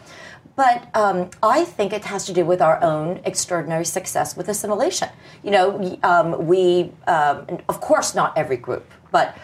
[0.56, 5.10] But um, I think it has to do with our own extraordinary success with assimilation.
[5.44, 9.38] You know, um, we, um, of course, not every group, but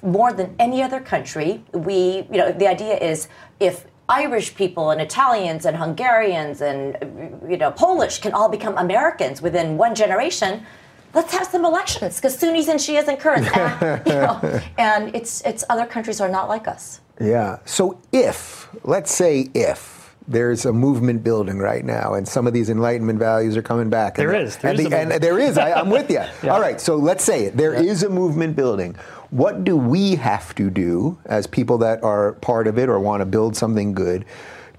[0.00, 3.26] more than any other country, we, you know, the idea is
[3.58, 9.42] if Irish people and Italians and Hungarians and, you know, Polish can all become Americans
[9.42, 10.64] within one generation,
[11.14, 14.00] let's have some elections because Sunnis and Shias and Kurds, eh?
[14.06, 17.00] you know, and it's it's other countries are not like us.
[17.20, 17.58] Yeah.
[17.64, 19.94] So if let's say if
[20.26, 24.16] there's a movement building right now, and some of these Enlightenment values are coming back.
[24.16, 24.56] There and, is.
[24.56, 25.58] There and, is the, and there is.
[25.58, 26.16] I, am with you.
[26.42, 26.50] yeah.
[26.50, 26.80] All right.
[26.80, 27.56] So let's say it.
[27.56, 28.96] There is a movement building.
[29.30, 33.20] What do we have to do as people that are part of it or want
[33.20, 34.24] to build something good?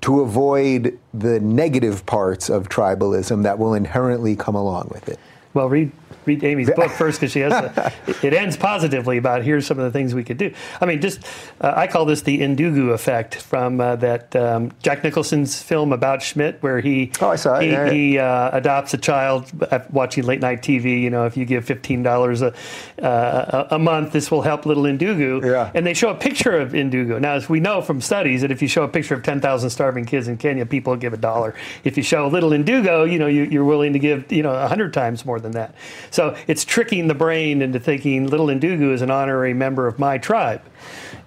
[0.02, 5.20] To avoid the negative parts of tribalism that will inherently come along with it.
[5.54, 5.92] Well, read
[6.26, 9.86] read Amy's book first because she has a, it ends positively about here's some of
[9.86, 10.54] the things we could do.
[10.82, 11.22] I mean, just
[11.62, 16.22] uh, I call this the Ndugu effect from uh, that um, Jack Nicholson's film about
[16.22, 17.64] Schmidt, where he oh I saw it.
[17.64, 19.52] he, yeah, he uh, adopts a child
[19.92, 21.02] watching late night TV.
[21.02, 22.52] You know, if you give fifteen dollars uh,
[23.00, 25.44] a a month, this will help little Ndugu.
[25.46, 25.72] Yeah.
[25.74, 27.20] And they show a picture of Ndugu.
[27.20, 29.70] Now, as we know from studies, that if you show a picture of ten thousand
[29.70, 31.56] starving kids in Kenya, people give a dollar.
[31.84, 34.54] If you show a little Ndugu, you know, you, you're willing to give you know
[34.54, 35.76] a hundred times more than that.
[36.16, 40.18] So it's tricking the brain into thinking little Ndugu is an honorary member of my
[40.18, 40.62] tribe.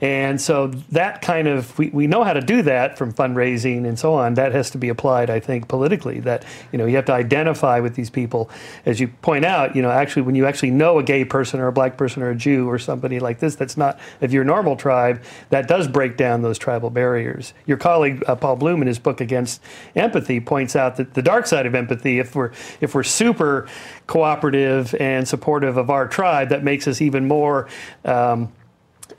[0.00, 3.98] And so that kind of, we, we know how to do that from fundraising and
[3.98, 4.34] so on.
[4.34, 6.20] That has to be applied, I think, politically.
[6.20, 8.48] That, you know, you have to identify with these people.
[8.86, 11.66] As you point out, you know, actually, when you actually know a gay person or
[11.66, 14.76] a black person or a Jew or somebody like this, that's not of your normal
[14.76, 17.52] tribe, that does break down those tribal barriers.
[17.66, 19.60] Your colleague, uh, Paul Bloom, in his book Against
[19.96, 23.66] Empathy, points out that the dark side of empathy, if we're, if we're super
[24.06, 27.68] cooperative and supportive of our tribe, that makes us even more.
[28.04, 28.52] Um,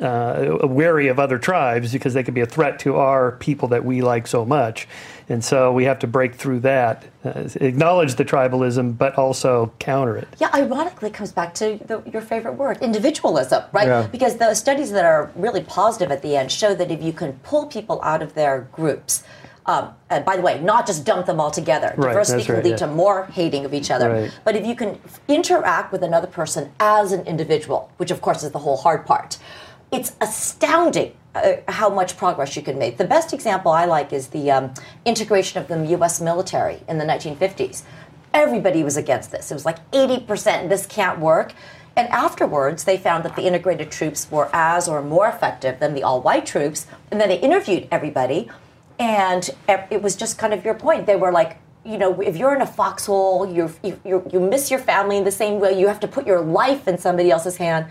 [0.02, 3.84] uh, wary of other tribes because they could be a threat to our people that
[3.84, 4.88] we like so much.
[5.28, 10.18] And so we have to break through that, uh, acknowledge the tribalism, but also counter
[10.18, 10.28] it.
[10.40, 13.88] Yeah, ironically, it comes back to the, your favorite word, individualism, right?
[13.88, 14.08] Yeah.
[14.08, 17.34] Because the studies that are really positive at the end show that if you can
[17.44, 19.24] pull people out of their groups,
[19.66, 21.94] um, and by the way, not just dump them all together.
[21.96, 22.78] Right, Diversity can right, lead yeah.
[22.78, 24.10] to more hating of each other.
[24.10, 24.40] Right.
[24.44, 28.42] But if you can f- interact with another person as an individual, which of course
[28.42, 29.38] is the whole hard part,
[29.92, 32.98] it's astounding uh, how much progress you can make.
[32.98, 34.74] The best example I like is the um,
[35.06, 36.22] integration of the U.S.
[36.22, 37.84] military in the 1950s.
[38.34, 39.50] Everybody was against this.
[39.52, 41.54] It was like 80% this can't work.
[41.96, 46.04] And afterwards, they found that the integrated troops were as or more effective than the
[46.04, 46.88] all white troops.
[47.12, 48.50] And then they interviewed everybody.
[49.00, 51.06] And it was just kind of your point.
[51.06, 54.80] They were like, you know, if you're in a foxhole, you, you you miss your
[54.80, 57.88] family in the same way, you have to put your life in somebody else's hand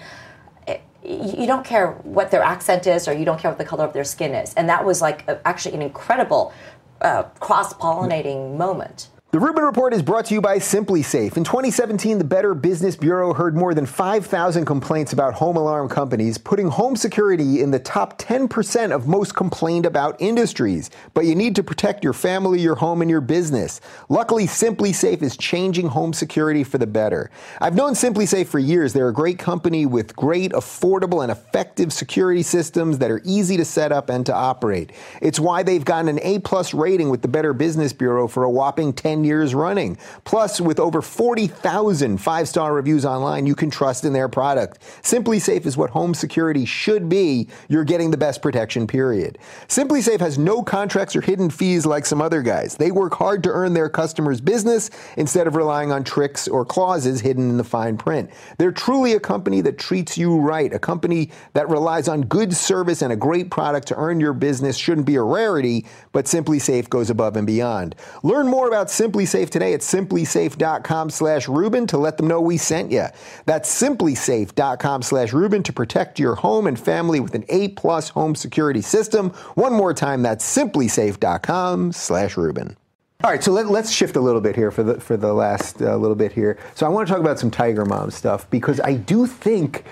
[1.03, 3.93] you don't care what their accent is or you don't care what the color of
[3.93, 4.53] their skin is.
[4.55, 6.53] And that was like actually an incredible
[7.01, 9.09] uh, cross pollinating moment.
[9.31, 11.37] The Rubin Report is brought to you by SimpliSafe.
[11.37, 16.39] In 2017, the Better Business Bureau heard more than 5,000 complaints about home alarm companies,
[16.39, 20.89] putting home security in the top 10% of most complained about industries.
[21.13, 23.83] But you need to protect your family, your home, and your business.
[24.09, 27.31] Luckily, SimpliSafe is changing home security for the better.
[27.61, 28.95] I've known SimpliSafe for years.
[28.95, 33.67] They're a great company with great, affordable, and effective security systems that are easy to
[33.67, 34.91] set up and to operate.
[35.21, 38.51] It's why they've gotten an A plus rating with the Better Business Bureau for a
[38.51, 39.99] whopping 10 years running.
[40.25, 44.81] Plus, with over 40,000 five star reviews online, you can trust in their product.
[45.03, 47.49] SimpliSafe is what home security should be.
[47.69, 49.39] You're getting the best protection, period.
[49.69, 52.77] SimpliSafe has no contracts or hidden fees like some other guys.
[52.77, 57.21] They work hard to earn their customers' business instead of relying on tricks or clauses
[57.21, 58.31] hidden in the fine print.
[58.59, 63.03] They're truly a company that treats you right, a company that relies on good service
[63.03, 67.11] and a great product to earn your business shouldn't be a rarity, but SimpliSafe goes
[67.11, 67.95] above and beyond.
[68.23, 72.57] Learn more about Simply Safe today at simplisafe.com slash Rubin to let them know we
[72.57, 73.07] sent you.
[73.47, 78.35] That's simplisafe.com slash Rubin to protect your home and family with an A plus home
[78.35, 79.31] security system.
[79.55, 82.77] One more time, that's simplisafe.com slash Rubin.
[83.25, 85.83] All right, so let, us shift a little bit here for the for the last
[85.83, 86.57] uh, little bit here.
[86.77, 89.85] So I want to talk about some Tiger Mom stuff because I do think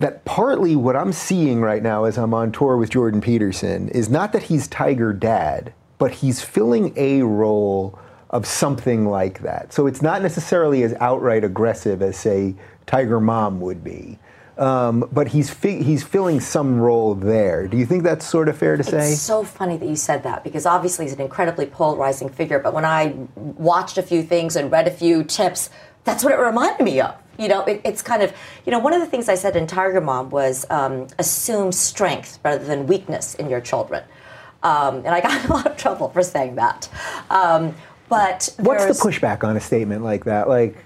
[0.00, 4.08] that partly what I'm seeing right now as I'm on tour with Jordan Peterson is
[4.10, 7.98] not that he's Tiger Dad, but he's filling a role
[8.34, 9.72] of something like that.
[9.72, 14.18] So it's not necessarily as outright aggressive as say Tiger Mom would be.
[14.58, 17.68] Um, but he's fi- he's filling some role there.
[17.68, 19.12] Do you think that's sort of fair to say?
[19.12, 22.58] It's so funny that you said that because obviously he's an incredibly polarizing figure.
[22.58, 25.70] But when I watched a few things and read a few tips,
[26.02, 27.14] that's what it reminded me of.
[27.38, 28.32] You know, it, it's kind of,
[28.66, 32.38] you know, one of the things I said in Tiger Mom was um, assume strength
[32.44, 34.04] rather than weakness in your children.
[34.62, 36.88] Um, and I got a lot of trouble for saying that.
[38.14, 40.48] But What's the pushback on a statement like that?
[40.48, 40.76] Like,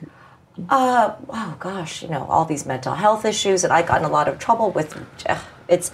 [0.68, 4.10] uh, oh gosh, you know, all these mental health issues, and I got in a
[4.10, 5.90] lot of trouble with uh, it's.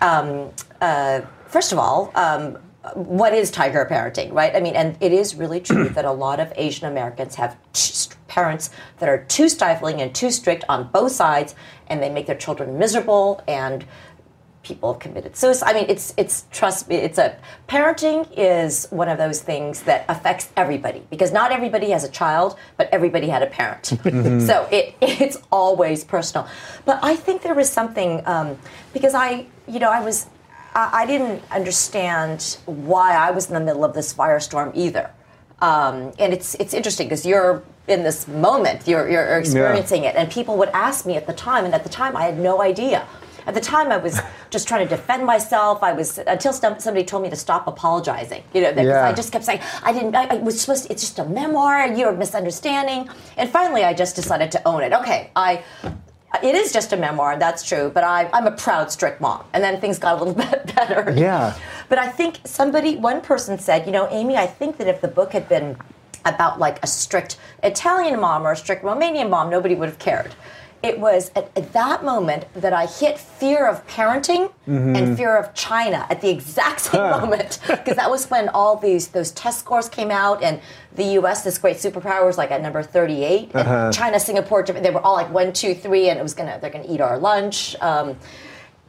[0.00, 2.56] Um, uh, first of all, um,
[2.94, 4.54] what is tiger parenting, right?
[4.54, 8.14] I mean, and it is really true that a lot of Asian Americans have t-
[8.28, 11.54] parents that are too stifling and too strict on both sides,
[11.88, 13.84] and they make their children miserable and
[14.68, 15.70] people have committed suicide.
[15.70, 17.36] I mean, it's it's trust me, it's a
[17.68, 22.56] parenting is one of those things that affects everybody because not everybody has a child,
[22.76, 23.86] but everybody had a parent.
[24.46, 26.46] so it it's always personal.
[26.84, 28.58] But I think there was something um,
[28.92, 30.26] because I you know I was
[30.74, 35.10] I, I didn't understand why I was in the middle of this firestorm either.
[35.60, 40.30] Um, and it's it's interesting because you're in this moment, you're, you're experiencing it, and
[40.30, 43.08] people would ask me at the time, and at the time I had no idea.
[43.48, 44.20] At the time, I was
[44.50, 45.82] just trying to defend myself.
[45.82, 48.44] I was until somebody told me to stop apologizing.
[48.52, 49.08] You know, because Yeah.
[49.08, 50.14] I just kept saying I didn't.
[50.14, 50.84] I, I was supposed.
[50.84, 51.86] To, it's just a memoir.
[51.88, 53.08] You're misunderstanding.
[53.38, 54.92] And finally, I just decided to own it.
[54.92, 55.64] Okay, I.
[56.42, 57.38] It is just a memoir.
[57.38, 57.90] That's true.
[57.92, 59.44] But I, I'm a proud, strict mom.
[59.54, 61.14] And then things got a little bit better.
[61.16, 61.56] Yeah.
[61.88, 65.08] But I think somebody, one person said, you know, Amy, I think that if the
[65.08, 65.78] book had been
[66.26, 70.34] about like a strict Italian mom or a strict Romanian mom, nobody would have cared.
[70.82, 74.96] It was at, at that moment that I hit fear of parenting Mm-hmm.
[74.96, 79.08] and fear of China at the exact same moment because that was when all these
[79.08, 80.60] those test scores came out and
[80.94, 81.42] the U.S.
[81.42, 83.90] this great superpower was like at number 38 and Uh-huh.
[83.92, 86.84] China, Singapore, they were all like one, two, three, and it was gonna they're gonna
[86.92, 87.76] eat our lunch.
[87.80, 88.16] Um,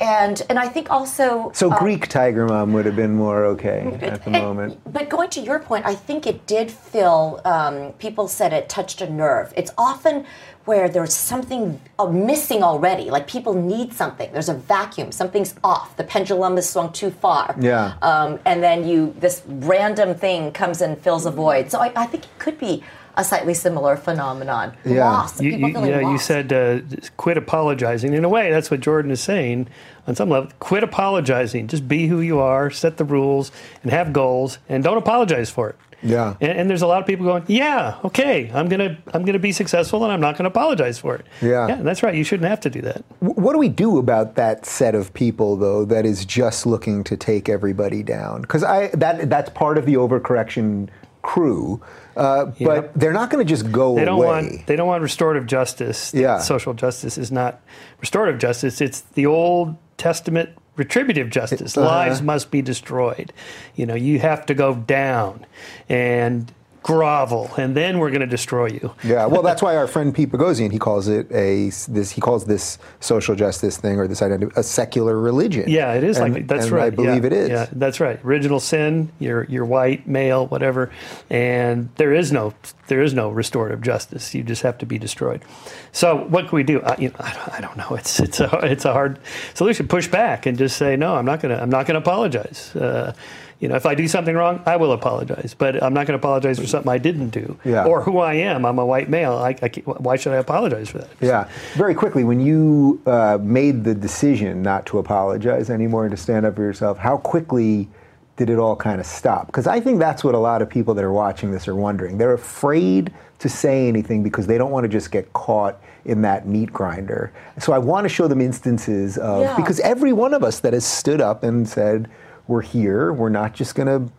[0.02, 4.24] and and I think also So Greek Tiger Mom would have been more okay at
[4.24, 4.80] the and- moment.
[4.92, 9.02] But going to your point, I think it did feel, um, people said it touched
[9.02, 9.54] a nerve.
[9.58, 10.26] It's often
[10.70, 14.32] where there's something uh, missing already, like people need something.
[14.32, 17.56] There's a vacuum, something's off, the pendulum has swung too far.
[17.60, 17.96] Yeah.
[18.04, 21.72] Um, and then you, this random thing comes and fills a void.
[21.72, 22.84] So I, I think it could be
[23.18, 24.78] a slightly similar phenomenon.
[24.86, 25.10] Yeah.
[25.10, 26.82] Loss, You, people you, feeling yeah, you said uh,
[27.18, 28.14] quit apologizing.
[28.14, 29.68] In a way, that's what Jordan is saying.
[30.06, 31.68] On some level, quit apologizing.
[31.68, 33.52] Just be who you are, set the rules,
[33.82, 35.76] and have goals, and don't apologize for it.
[36.02, 36.36] Yeah.
[36.42, 39.52] And, and there's a lot of people going, "Yeah, okay, I'm gonna I'm gonna be
[39.52, 41.68] successful, and I'm not gonna apologize for it." Yeah.
[41.68, 42.16] yeah, that's right.
[42.16, 43.04] You shouldn't have to do that.
[43.20, 47.18] What do we do about that set of people, though, that is just looking to
[47.18, 48.42] take everybody down?
[48.42, 50.90] Because I that that's part of the overcorrection
[51.22, 51.82] crew,
[52.16, 54.26] uh, but they're not going to just go They don't away.
[54.28, 56.14] want they don't want restorative justice.
[56.14, 56.40] Yeah.
[56.40, 57.60] social justice is not
[58.00, 58.80] restorative justice.
[58.80, 60.50] It's the Old Testament
[60.80, 61.78] retributive justice.
[61.78, 61.86] Uh-huh.
[61.86, 63.32] Lives must be destroyed.
[63.76, 65.46] You know, you have to go down
[65.88, 66.52] and
[66.90, 68.92] grovel, and then we're going to destroy you.
[69.04, 72.46] yeah, well, that's why our friend Pete Boghossian he calls it a this he calls
[72.46, 75.66] this social justice thing or this identity a secular religion.
[75.70, 76.88] Yeah, it is And- like that's right.
[76.88, 77.50] I believe yeah, it is.
[77.50, 78.20] Yeah, that's right.
[78.26, 79.12] Original sin.
[79.20, 80.90] You're you're white, male, whatever,
[81.30, 82.54] and there is no
[82.88, 84.34] there is no restorative justice.
[84.34, 85.44] You just have to be destroyed.
[85.92, 86.82] So what can we do?
[86.82, 87.96] I, you know, I, don't, I don't know.
[87.96, 89.20] It's it's a it's a hard
[89.54, 89.88] solution.
[89.88, 91.16] Push back and just say no.
[91.16, 92.76] I'm not gonna I'm not gonna apologize.
[92.76, 93.14] Uh,
[93.60, 96.22] you know, if I do something wrong, I will apologize, but I'm not going to
[96.26, 97.86] apologize for something I didn't do Yeah.
[97.86, 98.66] or who I am.
[98.66, 99.34] I'm a white male.
[99.34, 101.10] I, I why should I apologize for that?
[101.20, 101.50] Yeah.
[101.76, 106.46] Very quickly, when you uh, made the decision not to apologize anymore and to stand
[106.46, 107.90] up for yourself, how quickly
[108.38, 109.48] did it all kind of stop?
[109.48, 112.18] Because I think that's what a lot of people that are watching this are wondering.
[112.18, 116.48] They're afraid to say anything because they don't want to just get caught in that
[116.48, 117.34] meat grinder.
[117.58, 119.56] So I want to show them instances of, Yeah.
[119.58, 122.10] because every one of us that has stood up and said,
[122.50, 124.12] we're here, we're not just going to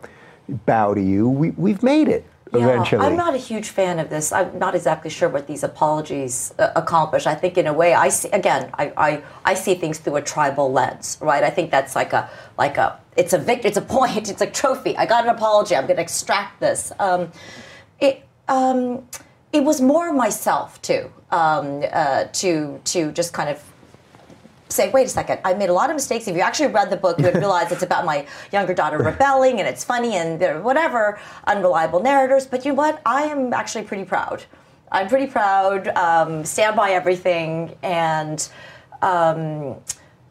[0.65, 3.05] bow to you, we, we've made it eventually.
[3.05, 4.31] I'm not a huge fan of this.
[4.31, 7.27] I'm not exactly sure what these apologies uh, accomplish.
[7.27, 10.21] I think in a way, I see again, I, I, I see things through a
[10.21, 11.43] tribal lens, right?
[11.43, 14.47] I think that's like a like a it's a victory, it's a point, it's a
[14.47, 14.97] trophy.
[14.97, 15.75] I got an apology.
[15.75, 16.91] I'm going to extract this.
[16.99, 17.31] Um,
[17.99, 19.07] it um,
[19.53, 23.63] it was more myself too, um, uh, to to just kind of
[24.71, 26.27] say, wait a second, I made a lot of mistakes.
[26.27, 29.59] If you actually read the book, you would realize it's about my younger daughter rebelling
[29.59, 32.45] and it's funny and whatever, unreliable narrators.
[32.45, 33.01] But you know what?
[33.05, 34.43] I am actually pretty proud.
[34.91, 37.77] I'm pretty proud, um, stand by everything.
[37.81, 38.47] And
[39.01, 39.77] um,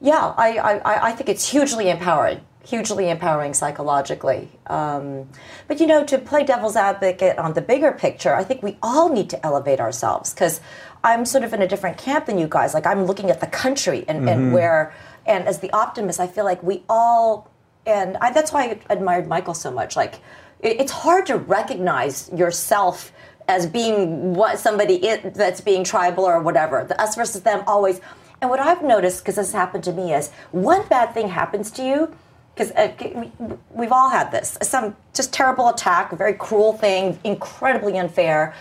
[0.00, 2.40] yeah, I, I, I think it's hugely empowering.
[2.62, 4.50] Hugely empowering psychologically.
[4.66, 5.28] Um,
[5.66, 9.08] but you know, to play devil's advocate on the bigger picture, I think we all
[9.08, 10.60] need to elevate ourselves because
[11.02, 12.74] I'm sort of in a different camp than you guys.
[12.74, 14.92] Like, I'm looking at the country and, and where,
[15.26, 17.50] and as the optimist, I feel like we all,
[17.86, 19.96] and I, that's why I admired Michael so much.
[19.96, 20.16] Like,
[20.60, 23.12] it, it's hard to recognize yourself
[23.48, 26.84] as being what somebody is, that's being tribal or whatever.
[26.84, 28.00] The us versus them always.
[28.40, 31.82] And what I've noticed, because this happened to me, is one bad thing happens to
[31.82, 32.14] you,
[32.60, 33.32] because uh, we,
[33.70, 38.54] we've all had this, some just terrible attack, very cruel thing, incredibly unfair.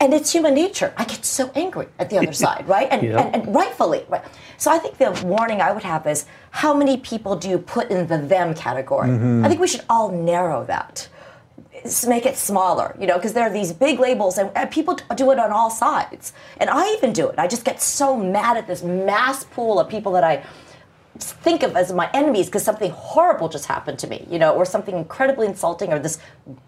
[0.00, 0.94] And it's human nature.
[0.96, 2.86] I get so angry at the other side, right?
[2.92, 3.20] And, Yeah.
[3.20, 4.22] and, and rightfully, right?
[4.56, 7.90] So I think the warning I would have is how many people do you put
[7.90, 9.10] in the them category?
[9.44, 11.08] I think we should all narrow that
[12.06, 15.30] make it smaller, you know, because there are these big labels and, and people do
[15.30, 16.32] it on all sides.
[16.58, 17.38] And I even do it.
[17.38, 20.44] I just get so mad at this mass pool of people that I
[21.18, 24.64] think of as my enemies because something horrible just happened to me, you know, or
[24.64, 26.18] something incredibly insulting or this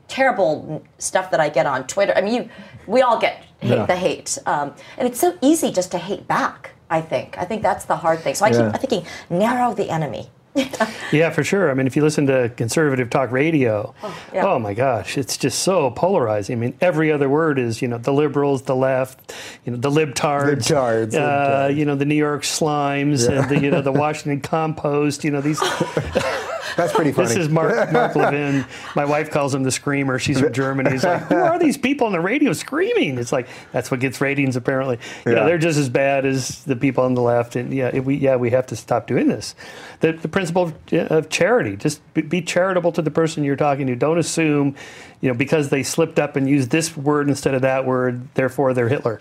[0.09, 2.13] terrible stuff that I get on Twitter.
[2.17, 2.49] I mean, you,
[2.87, 3.87] we all get hate, Yeah.
[3.87, 4.39] the hate.
[4.47, 7.37] Um, and it's so easy just to hate back, I think.
[7.39, 8.35] I think that's the hard thing.
[8.35, 8.71] So I Yeah.
[8.73, 10.31] keep thinking, narrow the enemy.
[11.13, 11.73] Yeah, for sure.
[11.73, 14.59] I mean, if you listen to conservative talk radio, oh, yeah.
[14.59, 16.57] my gosh, it's just so polarizing.
[16.57, 19.35] I mean, every other word is, you know, the liberals, the left,
[19.65, 21.77] you know, the libtards, Libtards, uh, libtards.
[21.77, 25.41] you know, the New York slimes, and the, you know, the Washington compost, you know,
[25.41, 25.61] these.
[26.77, 27.29] That's pretty funny.
[27.29, 28.65] This is Mark, Mark Levin.
[28.97, 30.19] My wife calls him the screamer.
[30.19, 30.91] She's from Germany.
[30.91, 33.19] He's like, who are these people on the radio screaming?
[33.19, 34.57] It's like that's what gets ratings.
[34.57, 35.47] Apparently, you know, Yeah.
[35.47, 37.57] they're just as bad as the people on the left.
[37.57, 39.55] And yeah, we yeah we have to stop doing this.
[40.01, 40.63] The, the principle
[40.93, 41.77] of, of charity.
[41.77, 43.95] Just be, charitable to the person you're talking to.
[43.97, 44.75] Don't assume,
[45.21, 48.73] you know, because they slipped up and used this word instead of that word, therefore
[48.73, 49.21] they're Hitler.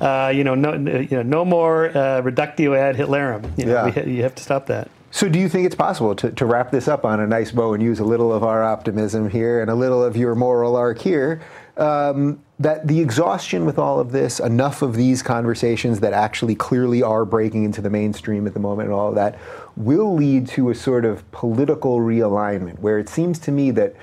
[0.00, 3.58] Uh, you know, no, you know, no more uh, reductio ad Hitlerum.
[3.58, 3.84] You know, Yeah.
[3.84, 4.88] we ha- you have to stop that.
[5.14, 7.72] So, do you think it's possible to, to wrap this up on a nice bow
[7.72, 10.98] and use a little of our optimism here and a little of your moral arc
[10.98, 11.40] here?
[11.76, 17.00] Um, that the exhaustion with all of this, enough of these conversations that actually clearly
[17.00, 19.38] are breaking into the mainstream at the moment and all of that,
[19.76, 23.94] will lead to a sort of political realignment where it seems to me that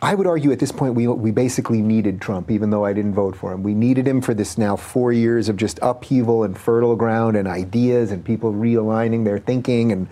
[0.00, 3.14] I would argue at this point we, we basically needed Trump, even though I didn't
[3.14, 3.62] vote for him.
[3.62, 7.46] We needed him for this now four years of just upheaval and fertile ground and
[7.46, 10.08] ideas and people realigning their thinking and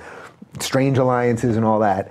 [0.62, 2.10] strange alliances and all that.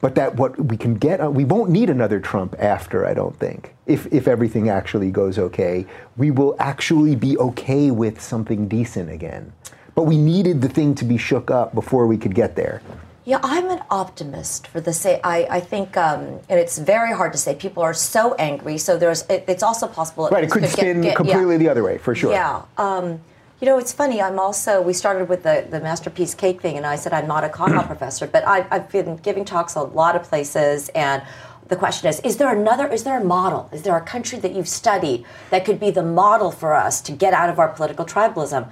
[0.00, 3.38] But that what we can get, uh, we won't need another Trump after, I don't
[3.38, 3.74] think.
[3.86, 5.86] If, if everything actually goes okay,
[6.18, 9.52] we will actually be okay with something decent again.
[9.94, 12.82] But we needed the thing to be shook up before we could get there.
[13.24, 15.20] Yeah, I'm an optimist for the sake.
[15.24, 17.54] I, I think, um, and it's very hard to say.
[17.54, 19.22] People are so angry, so there's.
[19.30, 20.28] It, it's also possible.
[20.28, 21.14] Right, it could get- spin get- yeah.
[21.14, 22.32] completely the other way, for sure.
[22.32, 22.62] Yeah.
[22.76, 23.20] Um,
[23.60, 24.20] you know, it's funny.
[24.20, 24.82] I'm also.
[24.82, 27.74] We started with the the masterpiece cake thing, and I said I'm not a con
[27.74, 31.22] law professor, but I, I've been giving talks a lot of places, and
[31.68, 32.88] the question is: Is there another?
[32.88, 33.70] Is there a model?
[33.72, 37.12] Is there a country that you've studied that could be the model for us to
[37.12, 38.70] get out of our political tribalism?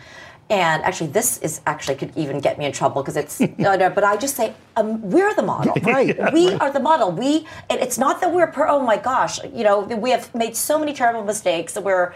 [0.50, 3.88] And actually, this is actually could even get me in trouble because it's no, no.
[3.88, 6.32] But I just say um, we're the model, right.
[6.32, 7.12] We are the model.
[7.12, 7.46] We.
[7.70, 8.48] And it's not that we're.
[8.48, 11.78] Per, oh my gosh, you know, we have made so many terrible mistakes.
[11.78, 12.12] We're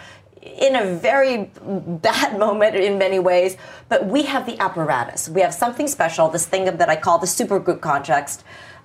[0.59, 3.57] in a very bad moment in many ways,
[3.89, 5.29] but we have the apparatus.
[5.29, 6.29] We have something special.
[6.29, 8.45] This thing that I call the supergroup context.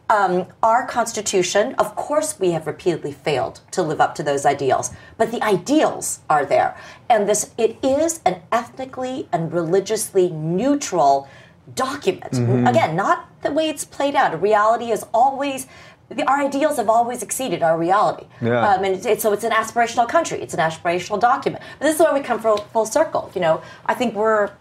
[0.10, 4.92] Um, our Constitution, of course, we have repeatedly failed to live up to those ideals,
[5.18, 6.76] but the ideals are there,
[7.10, 11.30] and this it is an ethnically and religiously neutral
[11.76, 12.34] document.
[12.68, 14.42] Again, not the way it's played out.
[14.42, 15.68] Reality is always.
[16.16, 18.68] The, our ideals have always exceeded our reality, Yeah.
[18.68, 20.42] um, and it's, it's, so it's an aspirational country.
[20.42, 21.64] It's an aspirational document.
[21.80, 23.32] But this is where we come full, full circle.
[23.34, 24.52] You know, I think we're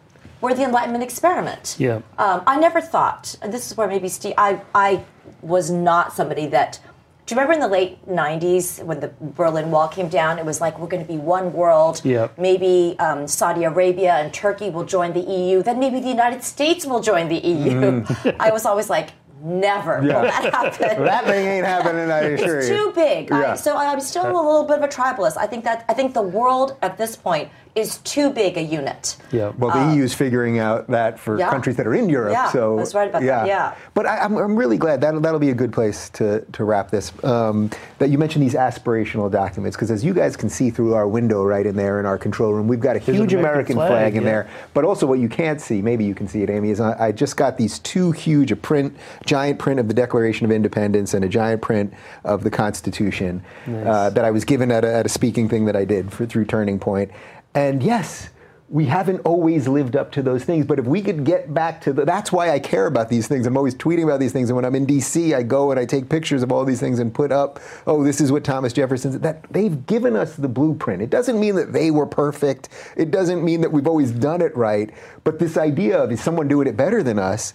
[0.40, 1.76] we're the Enlightenment experiment.
[1.78, 1.96] Yeah.
[2.18, 5.04] Um, I never thought, and this is where maybe Steve, I, I
[5.42, 6.80] was not somebody that.
[7.26, 10.40] Do you remember in the late 90s when the Berlin Wall came down?
[10.40, 12.00] It was like, we're going to be one world.
[12.02, 12.26] Yeah.
[12.36, 15.62] Maybe um, Saudi Arabia and Turkey will join the EU.
[15.62, 18.04] Then maybe the United States will join the EU.
[18.40, 19.10] I was always like,
[19.42, 20.14] never Yeah.
[20.16, 21.04] will that happen.
[21.10, 22.76] That thing ain't happening, I assure it's you.
[22.76, 23.30] too big.
[23.30, 23.52] Yeah.
[23.52, 25.36] I, so I'm still a little bit of a tribalist.
[25.36, 29.16] I think that I think the world at this point is too big a unit.
[29.30, 29.52] Yeah.
[29.56, 31.50] Well, the EU is figuring out that for yeah.
[31.50, 32.32] countries that are in Europe.
[32.32, 33.76] Yeah, so I was right about that, yeah.
[33.94, 36.90] But I, I'm, I'm really glad that'll, that'll be a good place to, to wrap
[36.90, 37.12] this.
[37.24, 41.06] Um, that you mentioned these aspirational documents because as you guys can see through our
[41.06, 43.76] window right in there in our control room, we've got a an huge American American,
[43.76, 44.30] flag, flag, in yeah.
[44.30, 44.50] there.
[44.74, 47.12] But also what you can't see, maybe you can see it, Amy, is I, I
[47.12, 51.24] just got these two huge a print, giant print of the Declaration of Independence and
[51.24, 51.92] a giant print
[52.24, 55.76] of the Constitution uh, that I was given at a, at a speaking thing that
[55.76, 57.10] I did for, through Turning Point.
[57.54, 58.30] And yes,
[58.68, 61.92] we haven't always lived up to those things, but if we could get back to
[61.92, 63.44] the, that's why I care about these things.
[63.44, 65.84] I'm always tweeting about these things, and when I'm in D.C., I go and I
[65.84, 69.10] take pictures of all these things and put up, oh, this is what Thomas Jefferson
[69.10, 69.22] said.
[69.22, 71.02] That they've given us the blueprint.
[71.02, 72.68] It doesn't mean that they were perfect.
[72.96, 74.94] It doesn't mean that we've always done it right.
[75.24, 77.54] But this idea of is someone doing it better than us.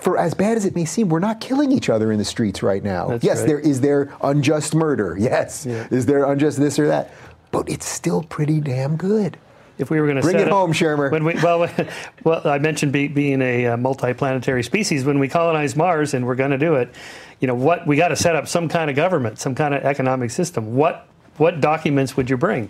[0.00, 2.62] For as bad as it may seem, we're not killing each other in the streets
[2.62, 3.08] right now.
[3.08, 3.48] That's yes, right.
[3.48, 5.16] there is there unjust murder.
[5.18, 5.86] Yes, Yeah.
[5.90, 7.12] is there unjust this or that?
[7.50, 9.38] But it's still pretty damn good.
[9.78, 11.10] if we were going to Bring it up- home, Shermer.
[11.10, 11.68] When we, well,
[12.24, 15.04] well, I mentioned be, being a uh, multiplanetary species.
[15.04, 16.92] When we colonize Mars, and we're going to do it,
[17.40, 19.84] you know, what we got to set up some kind of government, some kind of
[19.84, 20.74] economic system.
[20.76, 22.68] What what documents would you bring?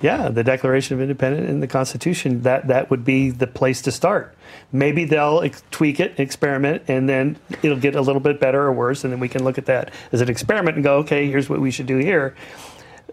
[0.00, 2.42] Yeah, the Declaration of Independence and the Constitution.
[2.42, 4.36] That that would be the place to start.
[4.72, 9.04] Maybe they'll tweak it, experiment, and then it'll get a little bit better or worse,
[9.04, 11.60] and then we can look at that as an experiment and go, okay, here's what
[11.60, 12.34] we should do here.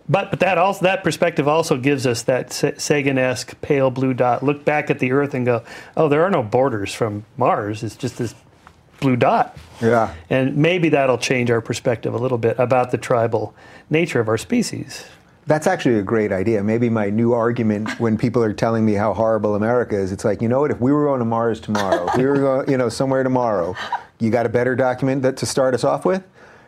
[0.10, 4.44] But but that also that perspective also gives us that Sa- Sagan-esque pale blue dot.
[4.44, 5.64] Look back at the Earth and go,
[5.96, 7.84] oh, there are no borders from Mars.
[7.84, 8.34] It's just this
[9.00, 9.58] blue dot.
[9.82, 10.14] Yeah.
[10.30, 13.54] And maybe that'll change our perspective a little bit about the tribal
[13.90, 15.06] nature of our species.
[15.48, 16.64] That's actually a great idea.
[16.64, 20.42] Maybe my new argument when people are telling me how horrible America is, it's like,
[20.42, 22.78] you know what, if we were going to Mars tomorrow, if we were going, you
[22.78, 23.76] know, somewhere tomorrow,
[24.20, 26.24] you got a better document that to start us off with?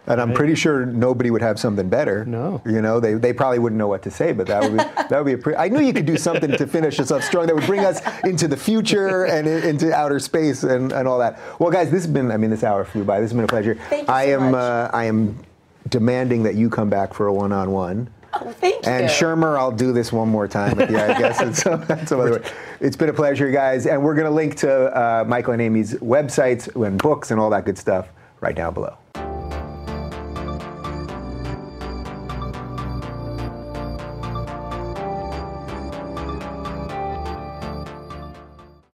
[0.07, 2.25] And I'm pretty sure nobody would have something better.
[2.25, 2.61] No.
[2.65, 4.77] You know, they, they probably wouldn't know what to say, but that would be,
[5.09, 7.21] that would be a pretty, I knew you could do something to finish us up
[7.21, 11.19] strong that would bring us into the future and into outer space and, and all
[11.19, 11.39] that.
[11.59, 13.19] Well, guys, this has been, I mean, this hour flew by.
[13.21, 13.75] This has been a pleasure.
[13.89, 14.59] Thank you I so am, much.
[14.59, 15.37] Uh, I am
[15.89, 18.09] demanding that you come back for a one-on-one.
[18.33, 19.09] Oh, thank And you.
[19.09, 21.41] Shermer, I'll do this one more time at the I guess.
[21.41, 22.49] It's, that's some other way.
[22.79, 23.85] It's been a pleasure, guys.
[23.85, 27.49] And we're going to link to uh, Michael and Amy's websites and books and all
[27.51, 28.07] that good stuff
[28.39, 28.97] right down below.